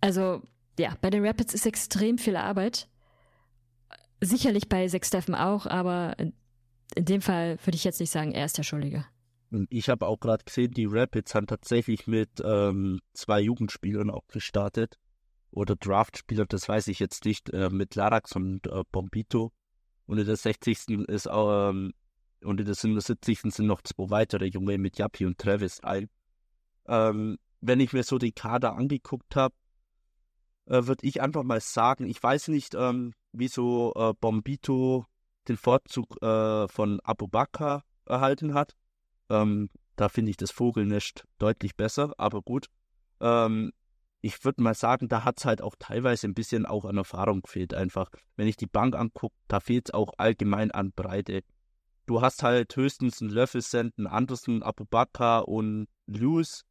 [0.00, 0.42] Also,
[0.78, 2.88] ja, bei den Rapids ist extrem viel Arbeit.
[4.20, 6.32] Sicherlich bei Sechs Steffen auch, aber in,
[6.94, 9.04] in dem Fall würde ich jetzt nicht sagen, er ist der Schuldige.
[9.70, 14.98] Ich habe auch gerade gesehen, die Rapids haben tatsächlich mit ähm, zwei Jugendspielern auch gestartet.
[15.50, 19.52] Oder Draftspieler, das weiß ich jetzt nicht, äh, mit Larax und äh, Bombito.
[20.08, 20.88] Und in der 60.
[21.06, 21.92] ist auch, ähm,
[22.42, 23.40] und in der 77.
[23.52, 26.08] sind noch zwei weitere Junge mit Yappi und Travis ein.
[26.86, 29.54] Ähm, wenn ich mir so den Kader angeguckt habe,
[30.64, 35.04] äh, würde ich einfach mal sagen, ich weiß nicht, ähm, wieso äh, Bombito
[35.46, 38.74] den Vorzug äh, von Abu Bakr erhalten hat.
[39.28, 42.68] Ähm, da finde ich das Vogelnest deutlich besser, aber gut.
[43.20, 43.72] Ähm,
[44.20, 47.42] ich würde mal sagen, da hat es halt auch teilweise ein bisschen auch an Erfahrung
[47.42, 48.10] gefehlt einfach.
[48.36, 51.42] Wenn ich die Bank angucke, da fehlt es auch allgemein an Breite.
[52.06, 56.64] Du hast halt höchstens einen Löffelsend, einen Anderson, Abubakar und Lewis.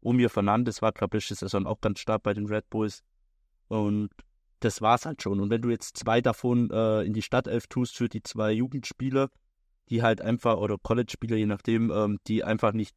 [0.00, 3.02] Omir Fernandes war, glaube ich, Saison auch ganz stark bei den Red Bulls.
[3.68, 4.10] Und
[4.60, 5.40] das war's halt schon.
[5.40, 9.30] Und wenn du jetzt zwei davon äh, in die Stadtelf tust für die zwei Jugendspieler,
[9.88, 12.96] die halt einfach, oder College-Spieler, je nachdem, ähm, die einfach nicht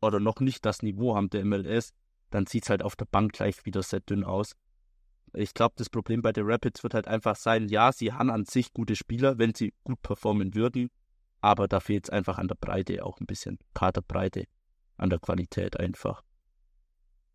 [0.00, 1.94] oder noch nicht das Niveau haben der MLS,
[2.30, 4.54] dann sieht es halt auf der Bank gleich wieder sehr dünn aus.
[5.32, 8.44] Ich glaube, das Problem bei den Rapids wird halt einfach sein, ja, sie haben an
[8.44, 10.90] sich gute Spieler, wenn sie gut performen würden,
[11.40, 14.46] aber da fehlt es einfach an der Breite auch ein bisschen, Kaderbreite,
[14.96, 16.22] an der Qualität einfach.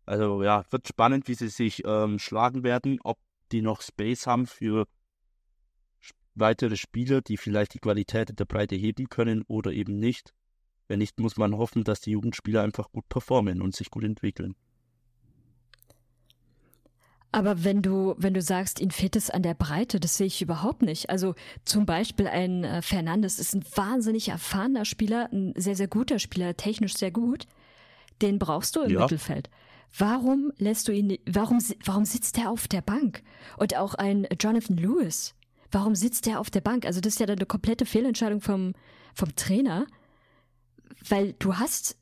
[0.04, 3.18] Also ja, wird spannend, wie sie sich ähm, schlagen werden, ob
[3.50, 4.86] die noch Space haben für
[6.34, 10.34] weitere Spieler, die vielleicht die Qualität der Breite heben können oder eben nicht.
[10.86, 14.54] Wenn nicht, muss man hoffen, dass die Jugendspieler einfach gut performen und sich gut entwickeln.
[17.36, 20.40] Aber wenn du, wenn du sagst, ihnen fehlt es an der Breite, das sehe ich
[20.40, 21.10] überhaupt nicht.
[21.10, 21.34] Also
[21.66, 26.56] zum Beispiel ein äh, Fernandes ist ein wahnsinnig erfahrener Spieler, ein sehr, sehr guter Spieler,
[26.56, 27.46] technisch sehr gut.
[28.22, 29.00] Den brauchst du im ja.
[29.00, 29.50] Mittelfeld.
[29.98, 33.22] Warum lässt du ihn, warum, warum sitzt er auf der Bank?
[33.58, 35.34] Und auch ein Jonathan Lewis.
[35.70, 36.86] Warum sitzt er auf der Bank?
[36.86, 38.72] Also das ist ja dann eine komplette Fehlentscheidung vom,
[39.12, 39.86] vom Trainer.
[41.06, 41.98] Weil du hast,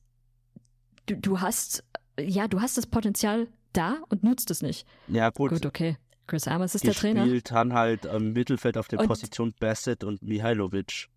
[1.06, 1.82] du, du hast,
[2.20, 4.86] ja, du hast das Potenzial da und nutzt es nicht.
[5.08, 5.50] Ja, gut.
[5.50, 5.96] Gut, okay.
[6.26, 7.26] Chris Amos ist der Trainer.
[7.26, 11.08] Spielt dann halt im Mittelfeld auf der und Position Bassett und Mihailovic.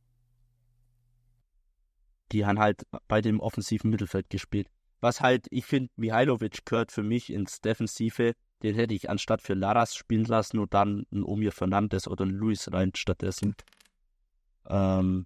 [2.34, 4.68] Die haben halt bei dem offensiven Mittelfeld gespielt.
[5.00, 8.34] Was halt, ich finde, Mihailovic gehört für mich ins Defensive.
[8.64, 12.32] Den hätte ich anstatt für Laras spielen lassen und dann ein Omir Fernandes oder ein
[12.32, 13.56] Luis rein stattdessen.
[14.68, 15.26] Ähm,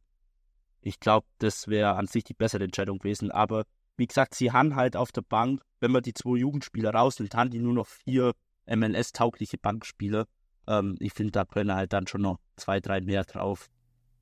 [0.82, 3.32] ich glaube, das wäre an sich die bessere Entscheidung gewesen.
[3.32, 3.66] Aber
[4.02, 7.52] wie gesagt, sie haben halt auf der Bank, wenn man die zwei Jugendspieler rausnimmt, haben
[7.52, 8.34] die nur noch vier
[8.66, 10.26] MLS-taugliche Bankspieler.
[10.68, 13.70] Ähm, ich finde, da können halt dann schon noch zwei, drei mehr drauf,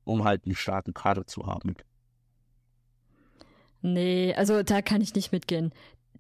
[0.04, 1.78] um halt einen starken Kader zu haben.
[3.82, 5.72] Nee, also da kann ich nicht mitgehen.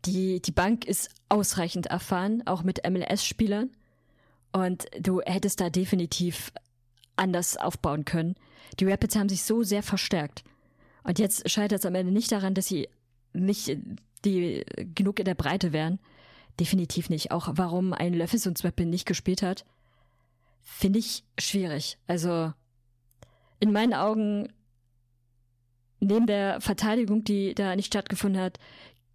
[0.06, 3.72] Die, die Bank ist ausreichend erfahren, auch mit MLS-Spielern.
[4.54, 6.54] Und du hättest da definitiv
[7.18, 8.36] anders aufbauen können.
[8.80, 10.46] Die Rapids haben sich so sehr verstärkt.
[11.04, 12.88] Und jetzt scheitert es am Ende nicht daran, dass sie
[13.34, 13.78] nicht
[14.26, 14.66] die
[14.96, 16.00] genug in der Breite wären.
[16.60, 17.32] Definitiv nicht.
[17.32, 19.66] Auch warum ein Löffels und Zweppel nicht gespielt hat,
[20.62, 21.98] finde ich schwierig.
[22.08, 22.54] Also
[23.60, 24.52] in meinen Augen,
[26.00, 28.60] neben der Verteidigung, die da nicht stattgefunden hat,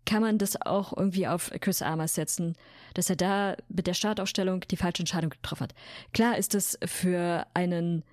[0.06, 2.56] kann man das auch irgendwie auf Chris Armas setzen,
[2.92, 5.74] dass er da mit der Startaufstellung die falsche Entscheidung getroffen hat.
[6.12, 8.04] Klar ist es für einen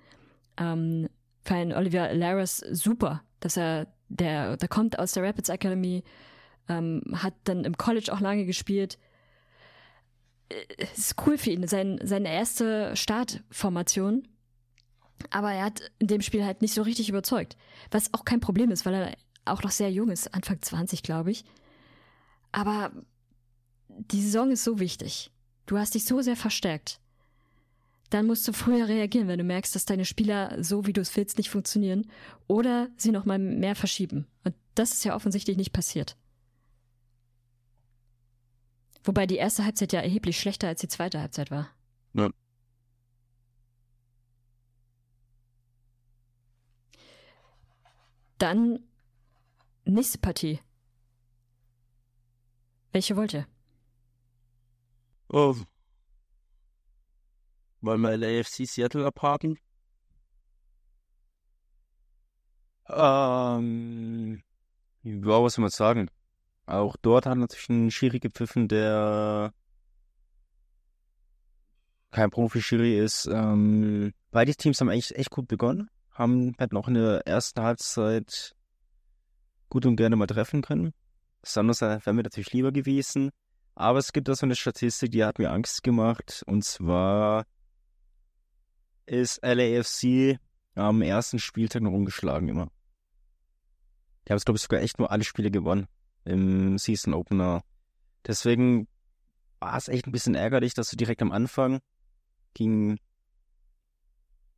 [0.56, 1.08] ähm,
[1.44, 3.88] für einen Oliver Laris super, dass er
[4.18, 6.04] der, der kommt aus der Rapids Academy,
[6.68, 8.98] ähm, hat dann im College auch lange gespielt.
[10.94, 14.28] Ist cool für ihn, sein, seine erste Startformation.
[15.30, 17.56] Aber er hat in dem Spiel halt nicht so richtig überzeugt.
[17.90, 21.30] Was auch kein Problem ist, weil er auch noch sehr jung ist, Anfang 20, glaube
[21.30, 21.44] ich.
[22.50, 22.92] Aber
[23.88, 25.30] die Saison ist so wichtig.
[25.66, 27.00] Du hast dich so sehr verstärkt.
[28.12, 31.16] Dann musst du früher reagieren, wenn du merkst, dass deine Spieler so, wie du es
[31.16, 32.10] willst, nicht funktionieren.
[32.46, 34.26] Oder sie nochmal mehr verschieben.
[34.44, 36.18] Und das ist ja offensichtlich nicht passiert.
[39.02, 41.70] Wobei die erste Halbzeit ja erheblich schlechter als die zweite Halbzeit war.
[42.12, 42.28] Ja.
[48.36, 48.80] Dann
[49.86, 50.60] nächste Partie.
[52.92, 53.46] Welche wollt ihr?
[55.30, 55.56] Oh.
[57.82, 59.58] Wollen wir in der AFC Seattle abhaken?
[62.88, 64.42] Ähm,
[65.02, 66.08] ja, was soll man sagen?
[66.66, 69.52] Auch dort hat natürlich ein Schiri gepfiffen, der
[72.12, 73.26] kein Profi-Schiri ist.
[73.26, 78.54] Ähm, beide Teams haben eigentlich echt gut begonnen, haben halt noch in der ersten Halbzeit
[79.70, 80.92] gut und gerne mal treffen können.
[81.40, 83.30] Besonders wäre mir natürlich lieber gewesen.
[83.74, 86.44] Aber es gibt da so eine Statistik, die hat mir Angst gemacht.
[86.46, 87.44] Und zwar
[89.06, 90.38] ist LAFC
[90.74, 92.68] am ersten Spieltag noch umgeschlagen immer.
[94.26, 95.86] Die haben es, glaube ich, sogar echt nur alle Spiele gewonnen
[96.24, 97.62] im Season Opener.
[98.26, 98.88] Deswegen
[99.60, 101.80] war es echt ein bisschen ärgerlich, dass du direkt am Anfang
[102.54, 102.98] gegen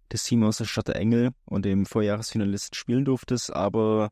[0.09, 3.53] das Team aus der Stadt der Engel und dem Vorjahresfinalisten spielen durftest.
[3.53, 4.11] Aber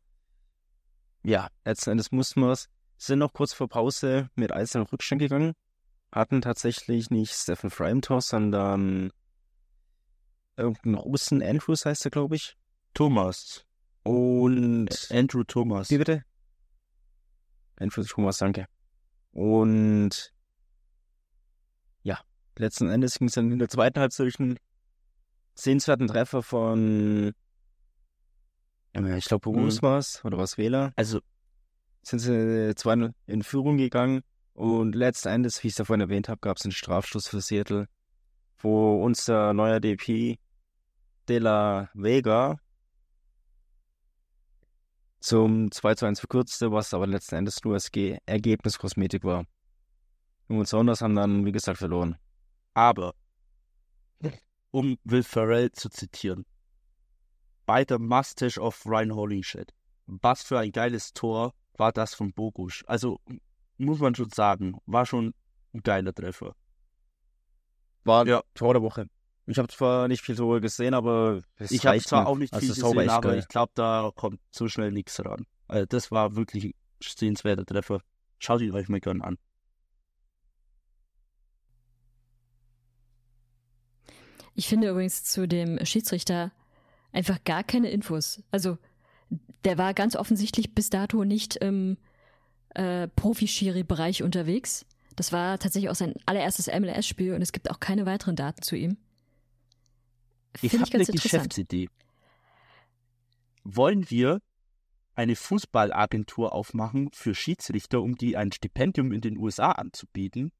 [1.22, 2.68] ja, letzten Endes mussten wir es.
[2.96, 5.52] Sind noch kurz vor Pause mit einzelnen Rückstand gegangen.
[6.10, 9.12] Hatten tatsächlich nicht Stephen Fry im Tor, sondern
[10.62, 12.56] irgendein Russen, Andrews heißt er, glaube ich.
[12.94, 13.64] Thomas.
[14.04, 15.90] Und Andrew Thomas.
[15.90, 16.24] wie bitte?
[17.76, 18.66] Andrew Thomas, danke.
[19.32, 20.32] Und
[22.02, 22.18] ja,
[22.58, 24.58] letzten Endes ging es dann in der zweiten Halbzeit durch einen
[25.54, 27.32] sehenswerten Treffer von,
[28.94, 29.86] ich glaube, Borus Mhm.
[29.86, 30.92] war es, oder was Wähler.
[30.96, 31.20] Also,
[32.04, 34.22] Sind sie 2 in Führung gegangen
[34.54, 37.40] und letzten Endes, wie ich es ja vorhin erwähnt habe, gab es einen Strafstoß für
[37.40, 37.86] Seattle,
[38.58, 40.38] wo unser neuer DP
[41.28, 42.58] De La Vega
[45.20, 47.78] zum 2 zu 1 verkürzte, was aber letzten Endes nur
[48.26, 49.46] Ergebnis Kosmetik war.
[50.48, 52.16] Und Saunders haben dann, wie gesagt, verloren.
[52.74, 53.14] aber,
[54.72, 56.44] um Will Ferrell zu zitieren,
[57.66, 59.72] bei der Mustache of Ryan Holyshit.
[60.06, 62.82] Was für ein geiles Tor war das von Bogusch.
[62.86, 63.20] Also,
[63.78, 65.34] muss man schon sagen, war schon
[65.72, 66.56] ein geiler Treffer.
[68.04, 68.42] War Ja.
[68.54, 69.08] Tor der Woche.
[69.47, 72.28] Ich habe zwar nicht viel so gesehen, aber es Ich habe zwar mir.
[72.28, 73.38] auch nicht Also, viel das war gesehen, aber geil.
[73.40, 75.47] ich glaube, da kommt so schnell nichts ran.
[75.68, 78.03] Also das war wirklich ein sehenswerter Treffer.
[78.38, 79.38] Schaut ihn euch mal gern an.
[84.55, 86.53] Ich finde übrigens zu dem Schiedsrichter
[87.12, 88.43] einfach gar keine Infos.
[88.51, 88.78] Also,
[89.64, 91.97] der war ganz offensichtlich bis dato nicht im
[92.74, 94.84] äh, Profi-Schiri-Bereich unterwegs.
[95.16, 98.76] Das war tatsächlich auch sein allererstes MLS-Spiel und es gibt auch keine weiteren Daten zu
[98.76, 98.97] ihm.
[100.61, 101.05] Ich habe eine.
[101.05, 101.88] Geschäftsidee.
[103.64, 104.40] Wollen wir
[105.14, 110.53] eine Fußballagentur aufmachen für Schiedsrichter, um die ein Stipendium in den USA anzubieten?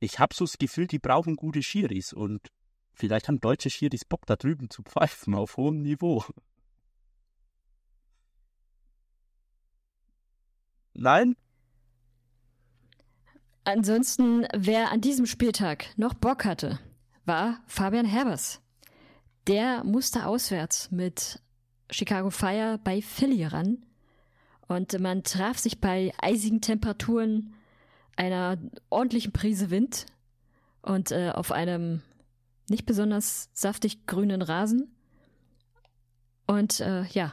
[0.00, 2.50] Ich habe so das Gefühl, die brauchen gute Schiris und
[2.94, 6.24] vielleicht haben deutsche Schiris Bock da drüben zu pfeifen auf hohem Niveau.
[10.94, 11.36] Nein?
[13.64, 16.80] Ansonsten, wer an diesem Spieltag noch Bock hatte,
[17.24, 18.62] war Fabian Herbers.
[19.46, 21.40] Der musste auswärts mit
[21.90, 23.78] Chicago Fire bei Philly ran.
[24.68, 27.54] Und man traf sich bei eisigen Temperaturen,
[28.16, 30.06] einer ordentlichen Prise Wind
[30.82, 32.02] und äh, auf einem
[32.68, 34.94] nicht besonders saftig grünen Rasen.
[36.46, 37.32] Und äh, ja,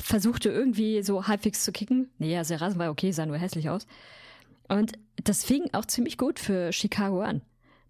[0.00, 2.10] versuchte irgendwie so halbwegs zu kicken.
[2.18, 3.86] Nee, also der Rasen war okay, sah nur hässlich aus.
[4.68, 7.42] Und das fing auch ziemlich gut für Chicago an.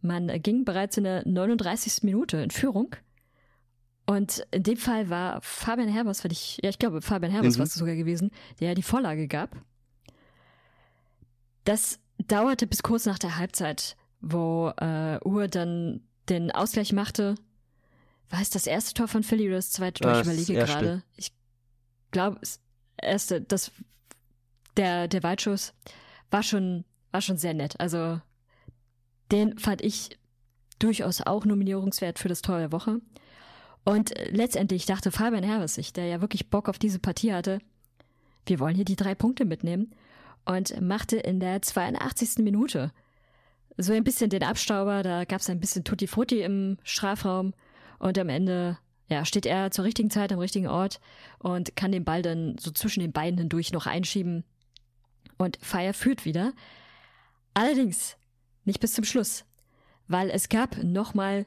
[0.05, 2.03] Man äh, ging bereits in der 39.
[2.03, 2.95] Minute in Führung.
[4.07, 7.59] Und in dem Fall war Fabian Herbers, weil ich, ja, ich glaube, Fabian Herbers Mhm.
[7.61, 8.31] war es sogar gewesen,
[8.61, 9.57] der die Vorlage gab.
[11.65, 17.35] Das dauerte bis kurz nach der Halbzeit, wo äh, Uhr dann den Ausgleich machte.
[18.29, 20.21] War es das erste Tor von Philly oder das zweite Tor?
[20.21, 21.03] Ich überlege gerade.
[21.17, 21.33] Ich
[22.11, 22.61] glaube, das
[23.01, 23.71] erste, das,
[24.77, 25.73] der, der Weitschuss
[26.31, 27.81] war schon, war schon sehr nett.
[27.81, 28.21] Also,
[29.33, 30.19] den fand ich
[30.79, 33.01] durchaus auch nominierungswert für das Tor der Woche.
[33.85, 37.59] Und äh, letztendlich dachte Fabian Herbesig, der ja wirklich Bock auf diese Partie hatte,
[38.47, 39.95] wir wollen hier die drei Punkte mitnehmen
[40.45, 42.45] und machte in der 82.
[42.45, 42.93] Minute
[43.77, 47.55] so ein bisschen den Abstauber, da gab es ein bisschen Tutti Frutti im Strafraum
[47.99, 51.01] und am Ende ja, steht er zur richtigen Zeit am richtigen Ort
[51.39, 54.45] und kann den Ball dann so zwischen den Beinen hindurch noch einschieben
[55.39, 56.53] und Fire führt wieder.
[57.55, 58.17] Allerdings
[58.65, 59.45] nicht bis zum Schluss,
[60.09, 61.47] weil es gab nochmal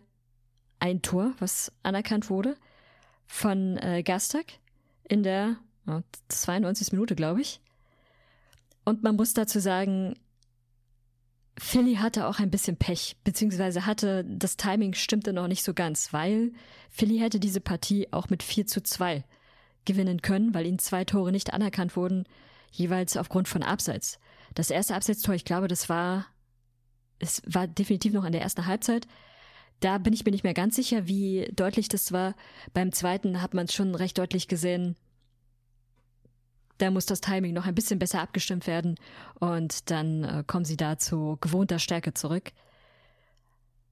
[0.80, 2.56] ein Tor, was anerkannt wurde
[3.26, 4.46] von äh, Gastak
[5.04, 5.58] in der
[5.88, 6.92] ja, 92.
[6.92, 7.62] Minute, glaube ich.
[8.86, 10.16] Und man muss dazu sagen,
[11.58, 16.14] Philly hatte auch ein bisschen Pech, beziehungsweise hatte das Timing stimmte noch nicht so ganz,
[16.14, 16.54] weil
[16.90, 19.24] Philly hätte diese Partie auch mit 4 zu 2
[19.86, 22.26] gewinnen können, weil ihnen zwei Tore nicht anerkannt wurden,
[22.72, 24.20] jeweils aufgrund von Abseits.
[24.54, 26.28] Das erste Abseitstor, ich glaube, das war,
[27.20, 29.08] es war definitiv noch in der ersten Halbzeit.
[29.80, 32.36] Da bin ich mir nicht mehr ganz sicher, wie deutlich das war.
[32.74, 34.96] Beim zweiten hat man es schon recht deutlich gesehen.
[36.80, 38.96] Da muss das Timing noch ein bisschen besser abgestimmt werden
[39.40, 42.52] und dann äh, kommen sie da zu gewohnter Stärke zurück.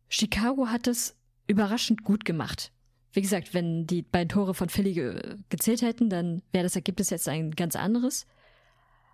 [0.08, 1.16] Chicago hat es
[1.48, 2.72] überraschend gut gemacht,
[3.16, 7.10] wie gesagt, wenn die beiden Tore von Philly ge gezählt hätten, dann wäre das Ergebnis
[7.10, 8.28] jetzt ein ganz anderes.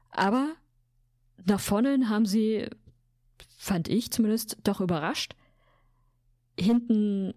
[0.10, 0.56] Aber
[1.46, 2.68] nach vorne haben sie,
[3.62, 5.36] fand ich zumindest, doch überrascht.
[6.60, 7.36] Hinten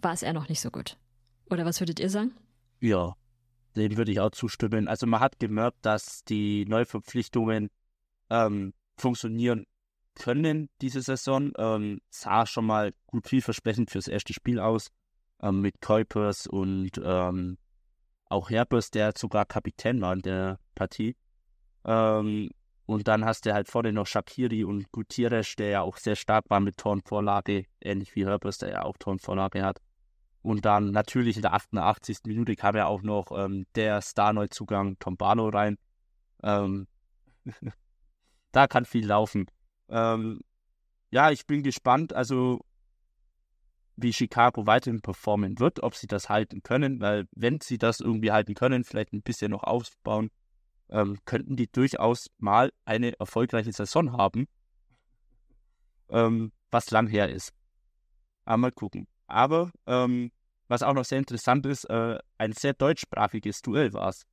[0.00, 0.96] war es eher noch nicht so gut.
[1.50, 2.34] Oder was würdet ihr sagen?
[2.80, 3.14] Ja,
[3.76, 4.88] dem würde ich auch zustimmen.
[4.88, 7.68] Also man hat gemerkt, dass die Neuverpflichtungen
[8.30, 9.66] ähm, funktionieren
[10.14, 11.52] können diese Saison.
[11.58, 14.88] Ähm, sah schon mal gut vielversprechend fürs erste Spiel aus.
[15.42, 17.58] Ähm, mit Kuipers und ähm,
[18.30, 21.16] auch Herbers, der sogar Kapitän war in der Partie.
[21.84, 22.48] Ähm,
[22.86, 26.50] und dann hast du halt vorne noch Shakiri und Gutierrez, der ja auch sehr stark
[26.50, 29.80] war mit Tornvorlage, ähnlich wie Herbers, der ja auch Tornvorlage hat.
[30.42, 32.18] Und dann natürlich in der 88.
[32.26, 35.78] Minute kam ja auch noch ähm, der Star-Neuzugang Tombano rein.
[36.42, 36.86] Ähm,
[38.52, 39.46] da kann viel laufen.
[39.88, 40.40] Ähm,
[41.10, 42.60] ja, ich bin gespannt, also
[43.96, 48.32] wie Chicago weiterhin performen wird, ob sie das halten können, weil wenn sie das irgendwie
[48.32, 50.30] halten können, vielleicht ein bisschen noch aufbauen,
[50.90, 54.46] ähm, könnten die durchaus mal eine erfolgreiche Saison haben,
[56.08, 57.52] ähm, was lang her ist.
[58.44, 59.06] Aber mal gucken.
[59.26, 60.30] Aber ähm,
[60.68, 64.26] was auch noch sehr interessant ist, äh, ein sehr deutschsprachiges Duell war es.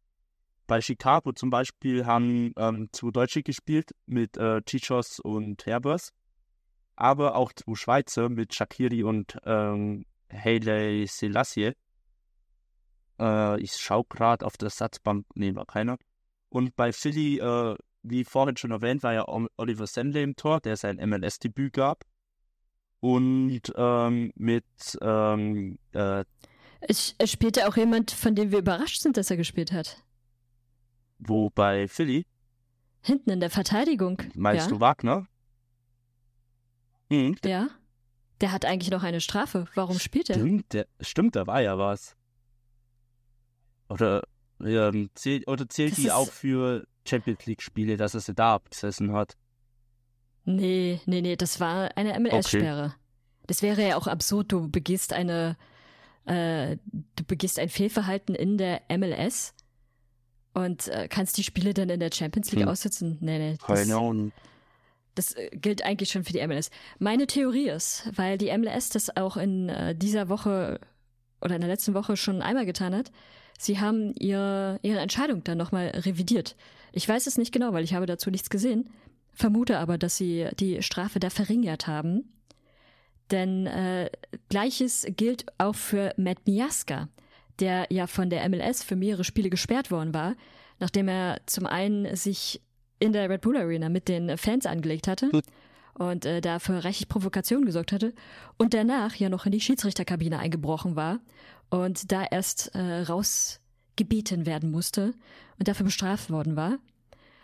[0.68, 6.14] Bei Chicago zum Beispiel haben ähm, zwei Deutsche gespielt mit äh, Chichos und Herbers,
[6.96, 11.74] aber auch zwei Schweizer mit Shakiri und ähm, Selassie.
[13.20, 15.98] Äh, ich schaue gerade auf der Satzbank, nee, war keiner.
[16.52, 19.26] Und bei Philly, äh, wie vorhin schon erwähnt, war ja
[19.56, 22.04] Oliver Sandley im Tor, der sein MLS-Debüt gab.
[23.00, 24.66] Und ähm, mit
[25.02, 26.24] ähm, äh,
[26.82, 30.04] es, es spielte auch jemand, von dem wir überrascht sind, dass er gespielt hat.
[31.20, 32.26] Wo bei Philly?
[33.02, 34.22] Hinten in der Verteidigung.
[34.36, 34.70] Meinst ja?
[34.70, 35.28] du Wagner?
[37.10, 37.38] Hm.
[37.46, 37.70] Ja.
[38.42, 39.68] Der hat eigentlich noch eine Strafe.
[39.76, 40.36] Warum spielt er?
[40.36, 42.16] Stimmt, der, stimmt, da war ja was.
[43.88, 44.24] Oder,
[44.66, 49.14] ähm, zählt, oder zählt Das die auch für Champions League-Spiele, dass er sie da abgesessen
[49.14, 49.36] hat?
[50.46, 52.96] Nee, nee, nee, das war eine MLS-Sperre.
[53.48, 55.58] Das wäre ja auch absurd, du begehst eine,
[56.26, 56.78] äh,
[57.16, 59.54] du begehst ein Fehlverhalten in der MLS
[60.54, 62.70] und äh, kannst die Spiele dann in der Champions League Hm.
[62.70, 63.18] aussitzen.
[63.22, 63.58] Nee, nee.
[63.68, 63.88] Das,
[65.16, 66.70] das äh, gilt eigentlich schon für die MLS.
[67.00, 70.80] Meine Theorie ist, weil die MLS das auch in äh, dieser Woche
[71.42, 73.12] oder in der letzten Woche schon einmal getan hat,
[73.62, 76.56] sie haben ihr, ihre Entscheidung dann nochmal revidiert.
[76.92, 78.90] Ich weiß es nicht genau, weil ich habe dazu nichts gesehen,
[79.34, 82.34] vermute aber, dass sie die Strafe da verringert haben.
[83.30, 84.10] Denn äh,
[84.50, 87.08] gleiches gilt auch für Matt Miaska,
[87.60, 90.36] der ja von der MLS für mehrere Spiele gesperrt worden war,
[90.80, 92.62] nachdem er zum einen sich
[93.00, 95.32] in der Red Bull Arena mit den Fans angelegt hatte
[95.94, 98.14] und äh, da für reichlich Provokation gesorgt hatte
[98.58, 101.20] und danach ja noch in die Schiedsrichterkabine eingebrochen war
[101.72, 105.14] und da erst äh, rausgebeten werden musste
[105.58, 106.78] und dafür bestraft worden war.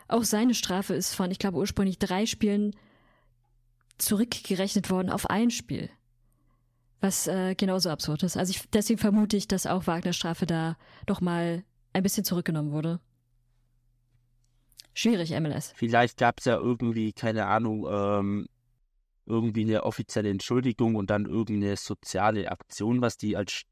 [0.07, 2.75] Auch seine Strafe ist von, ich glaube, ursprünglich drei Spielen
[3.97, 5.89] zurückgerechnet worden auf ein Spiel.
[6.99, 8.37] Was äh, genauso absurd ist.
[8.37, 11.63] Also ich, deswegen vermute ich, dass auch Wagners Strafe da doch mal
[11.93, 12.99] ein bisschen zurückgenommen wurde.
[14.93, 15.73] Schwierig, MLS.
[15.75, 18.47] Vielleicht gab es ja irgendwie, keine Ahnung, ähm,
[19.25, 23.63] irgendwie eine offizielle Entschuldigung und dann irgendeine soziale Aktion, was die als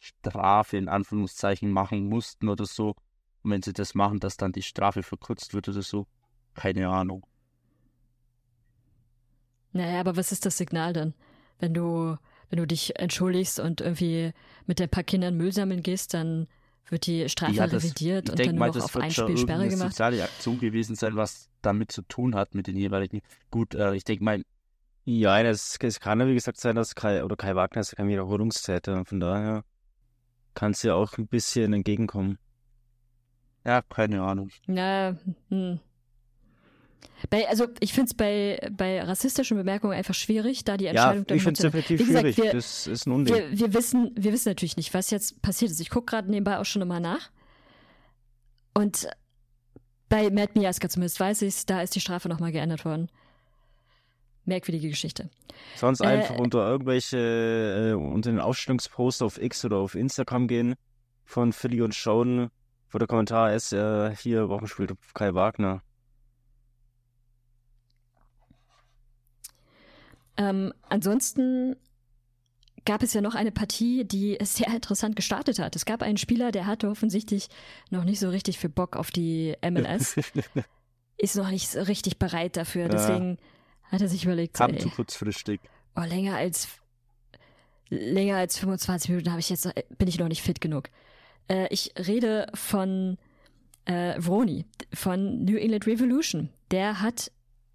[0.00, 2.94] Strafe in Anführungszeichen machen mussten oder so.
[3.42, 6.06] Und wenn sie das machen, dass dann die Strafe verkürzt wird oder so.
[6.54, 7.26] Keine Ahnung.
[9.72, 11.14] Naja, aber was ist das Signal dann?
[11.58, 12.16] Wenn du,
[12.50, 14.32] wenn du dich entschuldigst und irgendwie
[14.66, 16.46] mit ein paar Kindern Müll sammeln gehst, dann
[16.88, 19.10] wird die Strafe Ja, das- revidiert und dann mal, nur noch das auf wird ein
[19.12, 19.90] Spiel Sperre gemacht.
[19.92, 23.22] soziale Aktion gewesen sein, was damit zu tun hat mit den jeweiligen.
[23.50, 24.42] Gut, äh, ich denke mal,
[25.04, 27.96] Ja, es, es kann ja wie gesagt sein, dass Kai oder Kai Wagner ist ja
[27.96, 29.04] kein Wiederholungstäter.
[29.04, 29.64] Von daher
[30.54, 32.38] kann es ja auch ein bisschen entgegenkommen.
[33.64, 34.50] ja, keine Ahnung.
[34.66, 35.16] Ja,
[35.48, 35.80] hm.
[37.30, 41.26] Bei, also ich finde es bei, bei rassistischen Bemerkungen einfach schwierig, da die Ja, Entscheidung
[41.26, 42.36] dann ich finde es definitiv Wie gesagt, schwierig.
[42.38, 43.34] wir- das ist ein Unding.
[43.34, 45.80] Wir, wir, wissen, wir wissen natürlich nicht, was jetzt passiert ist.
[45.80, 47.30] Ich gucke gerade nebenbei auch schon nochmal nach.
[48.74, 49.06] Und
[50.08, 53.08] bei Matt Miaska zumindest weiß ich da ist die Strafe nochmal geändert worden.
[54.44, 55.30] Merkwürdige Geschichte.
[55.76, 60.74] Sonst Äh, einfach unter irgendwelche, äh, unter den Ausstellungspost auf X oder auf Instagram gehen
[61.24, 62.50] von Philly und schauen,
[62.90, 65.82] wo der Kommentar ist, äh, hier, spielt Kai Wagner?
[70.36, 71.76] Ähm, ansonsten
[72.84, 75.76] gab es ja noch eine Partie, die sehr interessant gestartet hat.
[75.76, 77.48] Es gab einen Spieler, der hatte offensichtlich
[77.90, 80.16] noch nicht so richtig viel Bock auf die MLS,
[81.16, 82.92] ist noch nicht so richtig bereit dafür.
[82.92, 83.36] Ja.
[83.92, 85.60] Hat er sich überlegt, Kam zu kurzfristig.
[85.96, 86.68] oh, länger als
[87.90, 89.68] länger als 25 Minuten habe ich jetzt,
[89.98, 90.88] bin ich noch nicht fit genug.
[91.48, 93.18] Äh, ich rede von
[93.84, 94.64] äh, Vroni
[94.94, 96.48] von New England Revolution.
[96.70, 97.30] Der hat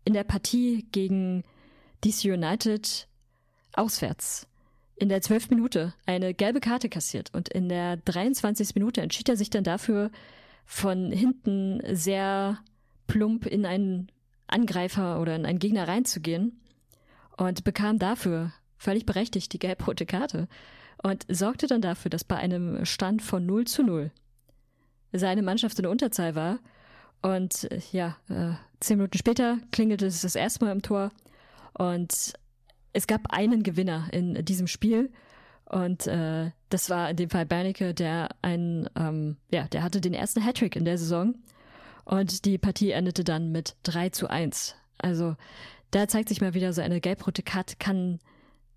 [0.05, 1.43] in der Partie gegen
[2.03, 3.07] DC United
[3.73, 4.47] auswärts
[4.95, 5.51] in der 12.
[5.51, 8.73] Minute eine gelbe Karte kassiert und in der 23.
[8.73, 10.09] Minute entschied er sich dann dafür,
[10.65, 12.57] von hinten sehr
[13.05, 14.11] plump in einen
[14.47, 16.59] Angreifer oder in einen Gegner reinzugehen
[17.37, 20.47] und bekam dafür völlig berechtigt die gelb-rote Karte
[21.01, 24.11] und sorgte dann dafür, dass bei einem Stand von 0 zu 0
[25.13, 26.59] seine Mannschaft in der Unterzahl war.
[27.21, 31.11] Und äh, ja, äh, zehn Minuten später klingelte es das erste Mal im Tor
[31.73, 32.33] und
[32.93, 35.11] es gab einen Gewinner in diesem Spiel
[35.65, 40.13] und äh, das war in dem Fall Bernicke, der ein, ähm, ja, der hatte den
[40.13, 41.35] ersten Hattrick in der Saison
[42.07, 44.75] und die Partie endete dann mit 3 zu 1.
[44.97, 45.35] Also
[45.91, 48.19] da zeigt sich mal wieder so eine gelb-rote Karte kann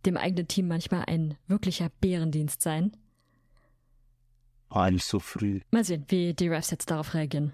[0.06, 2.96] dem eigenen Team manchmal ein wirklicher Bärendienst sein.
[4.68, 5.60] Ah, nicht so früh.
[5.70, 7.52] Mal sehen, wie die Refs jetzt darauf reagieren.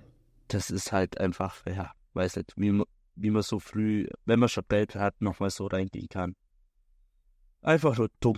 [0.49, 4.49] Das ist halt einfach, ja, weiß nicht, wie, man- wie man so früh, wenn man
[4.49, 6.37] schon Gelb hat, nochmal so reingehen kann.
[7.63, 8.37] Einfach nur dumm.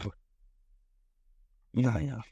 [1.74, 2.22] Ja, ja.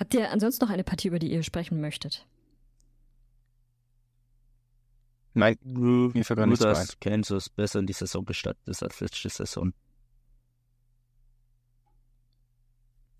[0.00, 2.26] Habt ihr ansonsten noch eine Partie, über die ihr sprechen möchtet?
[5.34, 9.28] Nein, Mir fällt gar nichts dass Kansas besser in die Saison gestartet ist als letzte
[9.28, 9.74] Saison.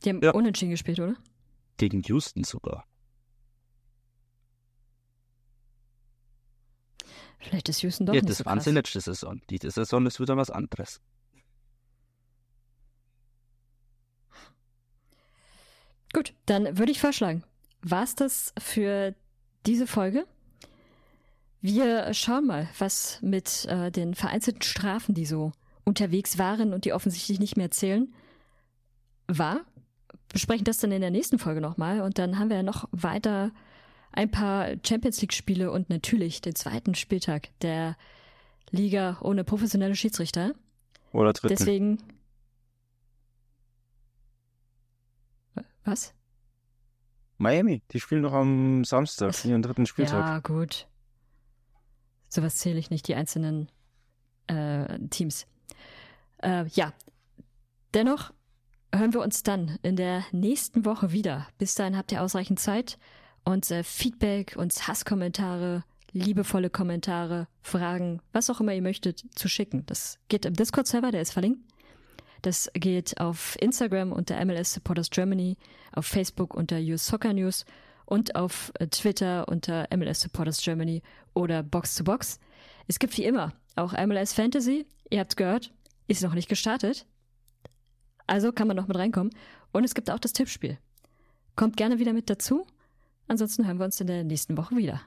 [0.04, 0.32] Die haben Ja.
[0.32, 1.14] unentschieden gespielt, oder?
[1.76, 2.86] Gegen Houston sogar.
[7.38, 9.40] Vielleicht ist Houston doch ja, nicht das so waren sie letzte Saison.
[9.50, 11.00] Diese Saison ist wieder was anderes.
[16.12, 17.44] Gut, dann würde ich vorschlagen,
[17.82, 19.14] war's das für
[19.66, 20.26] diese Folge?
[21.60, 25.52] Wir schauen mal, was mit äh, den vereinzelten Strafen, die so
[25.84, 28.12] unterwegs waren und die offensichtlich nicht mehr zählen,
[29.26, 29.60] war.
[30.32, 33.50] Besprechen das dann in der nächsten Folge nochmal und dann haben wir ja noch weiter
[34.12, 37.96] ein paar Champions League Spiele und natürlich den zweiten Spieltag der
[38.70, 40.52] Liga ohne professionelle Schiedsrichter.
[41.12, 41.56] oder dritten.
[41.56, 41.98] Deswegen.
[45.84, 46.14] Was?
[47.38, 50.26] Miami, die spielen noch am Samstag, Es- ihren dritten Spieltag.
[50.26, 50.86] Ja, gut.
[52.28, 53.70] Sowas zähle ich nicht, die einzelnen
[54.46, 55.46] äh, Teams.
[56.42, 56.92] Äh, ja,
[57.94, 58.32] dennoch
[58.94, 61.46] hören wir uns dann in der nächsten Woche wieder.
[61.58, 62.98] Bis dahin habt ihr ausreichend Zeit,
[63.44, 69.86] uns äh, Feedback, uns Hasskommentare, liebevolle Kommentare, Fragen, was auch immer ihr möchtet, zu schicken.
[69.86, 71.60] Das geht im Discord-Server, der ist verlinkt.
[72.42, 75.56] Das geht auf Instagram unter MLS Supporters Germany,
[75.92, 77.64] auf Facebook unter US Soccer News
[78.06, 81.02] und auf äh, Twitter unter MLS Supporters Germany
[81.34, 82.38] oder Box to Box.
[82.88, 84.86] Es gibt wie immer auch MLS Fantasy.
[85.10, 85.72] Ihr habt gehört,
[86.08, 87.06] ist noch nicht gestartet.
[88.26, 89.32] Also kann man noch mit reinkommen.
[89.72, 90.78] Und es gibt auch das Tippspiel.
[91.56, 92.66] Kommt gerne wieder mit dazu.
[93.28, 95.00] Ansonsten hören wir uns in der nächsten Woche wieder.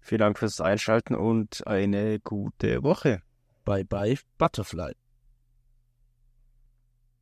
[0.00, 3.22] Vielen Dank fürs Einschalten und eine gute Woche.
[3.64, 4.99] Bye bye, Butterfly.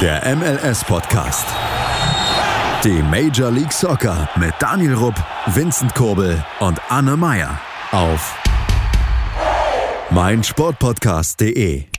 [0.00, 1.46] Der MLS-Podcast.
[2.82, 5.14] Die Major League Soccer mit Daniel Rupp,
[5.46, 7.60] Vincent Kurbel und Anne Meyer
[7.92, 8.34] auf
[10.10, 11.89] meinsportpodcast.de.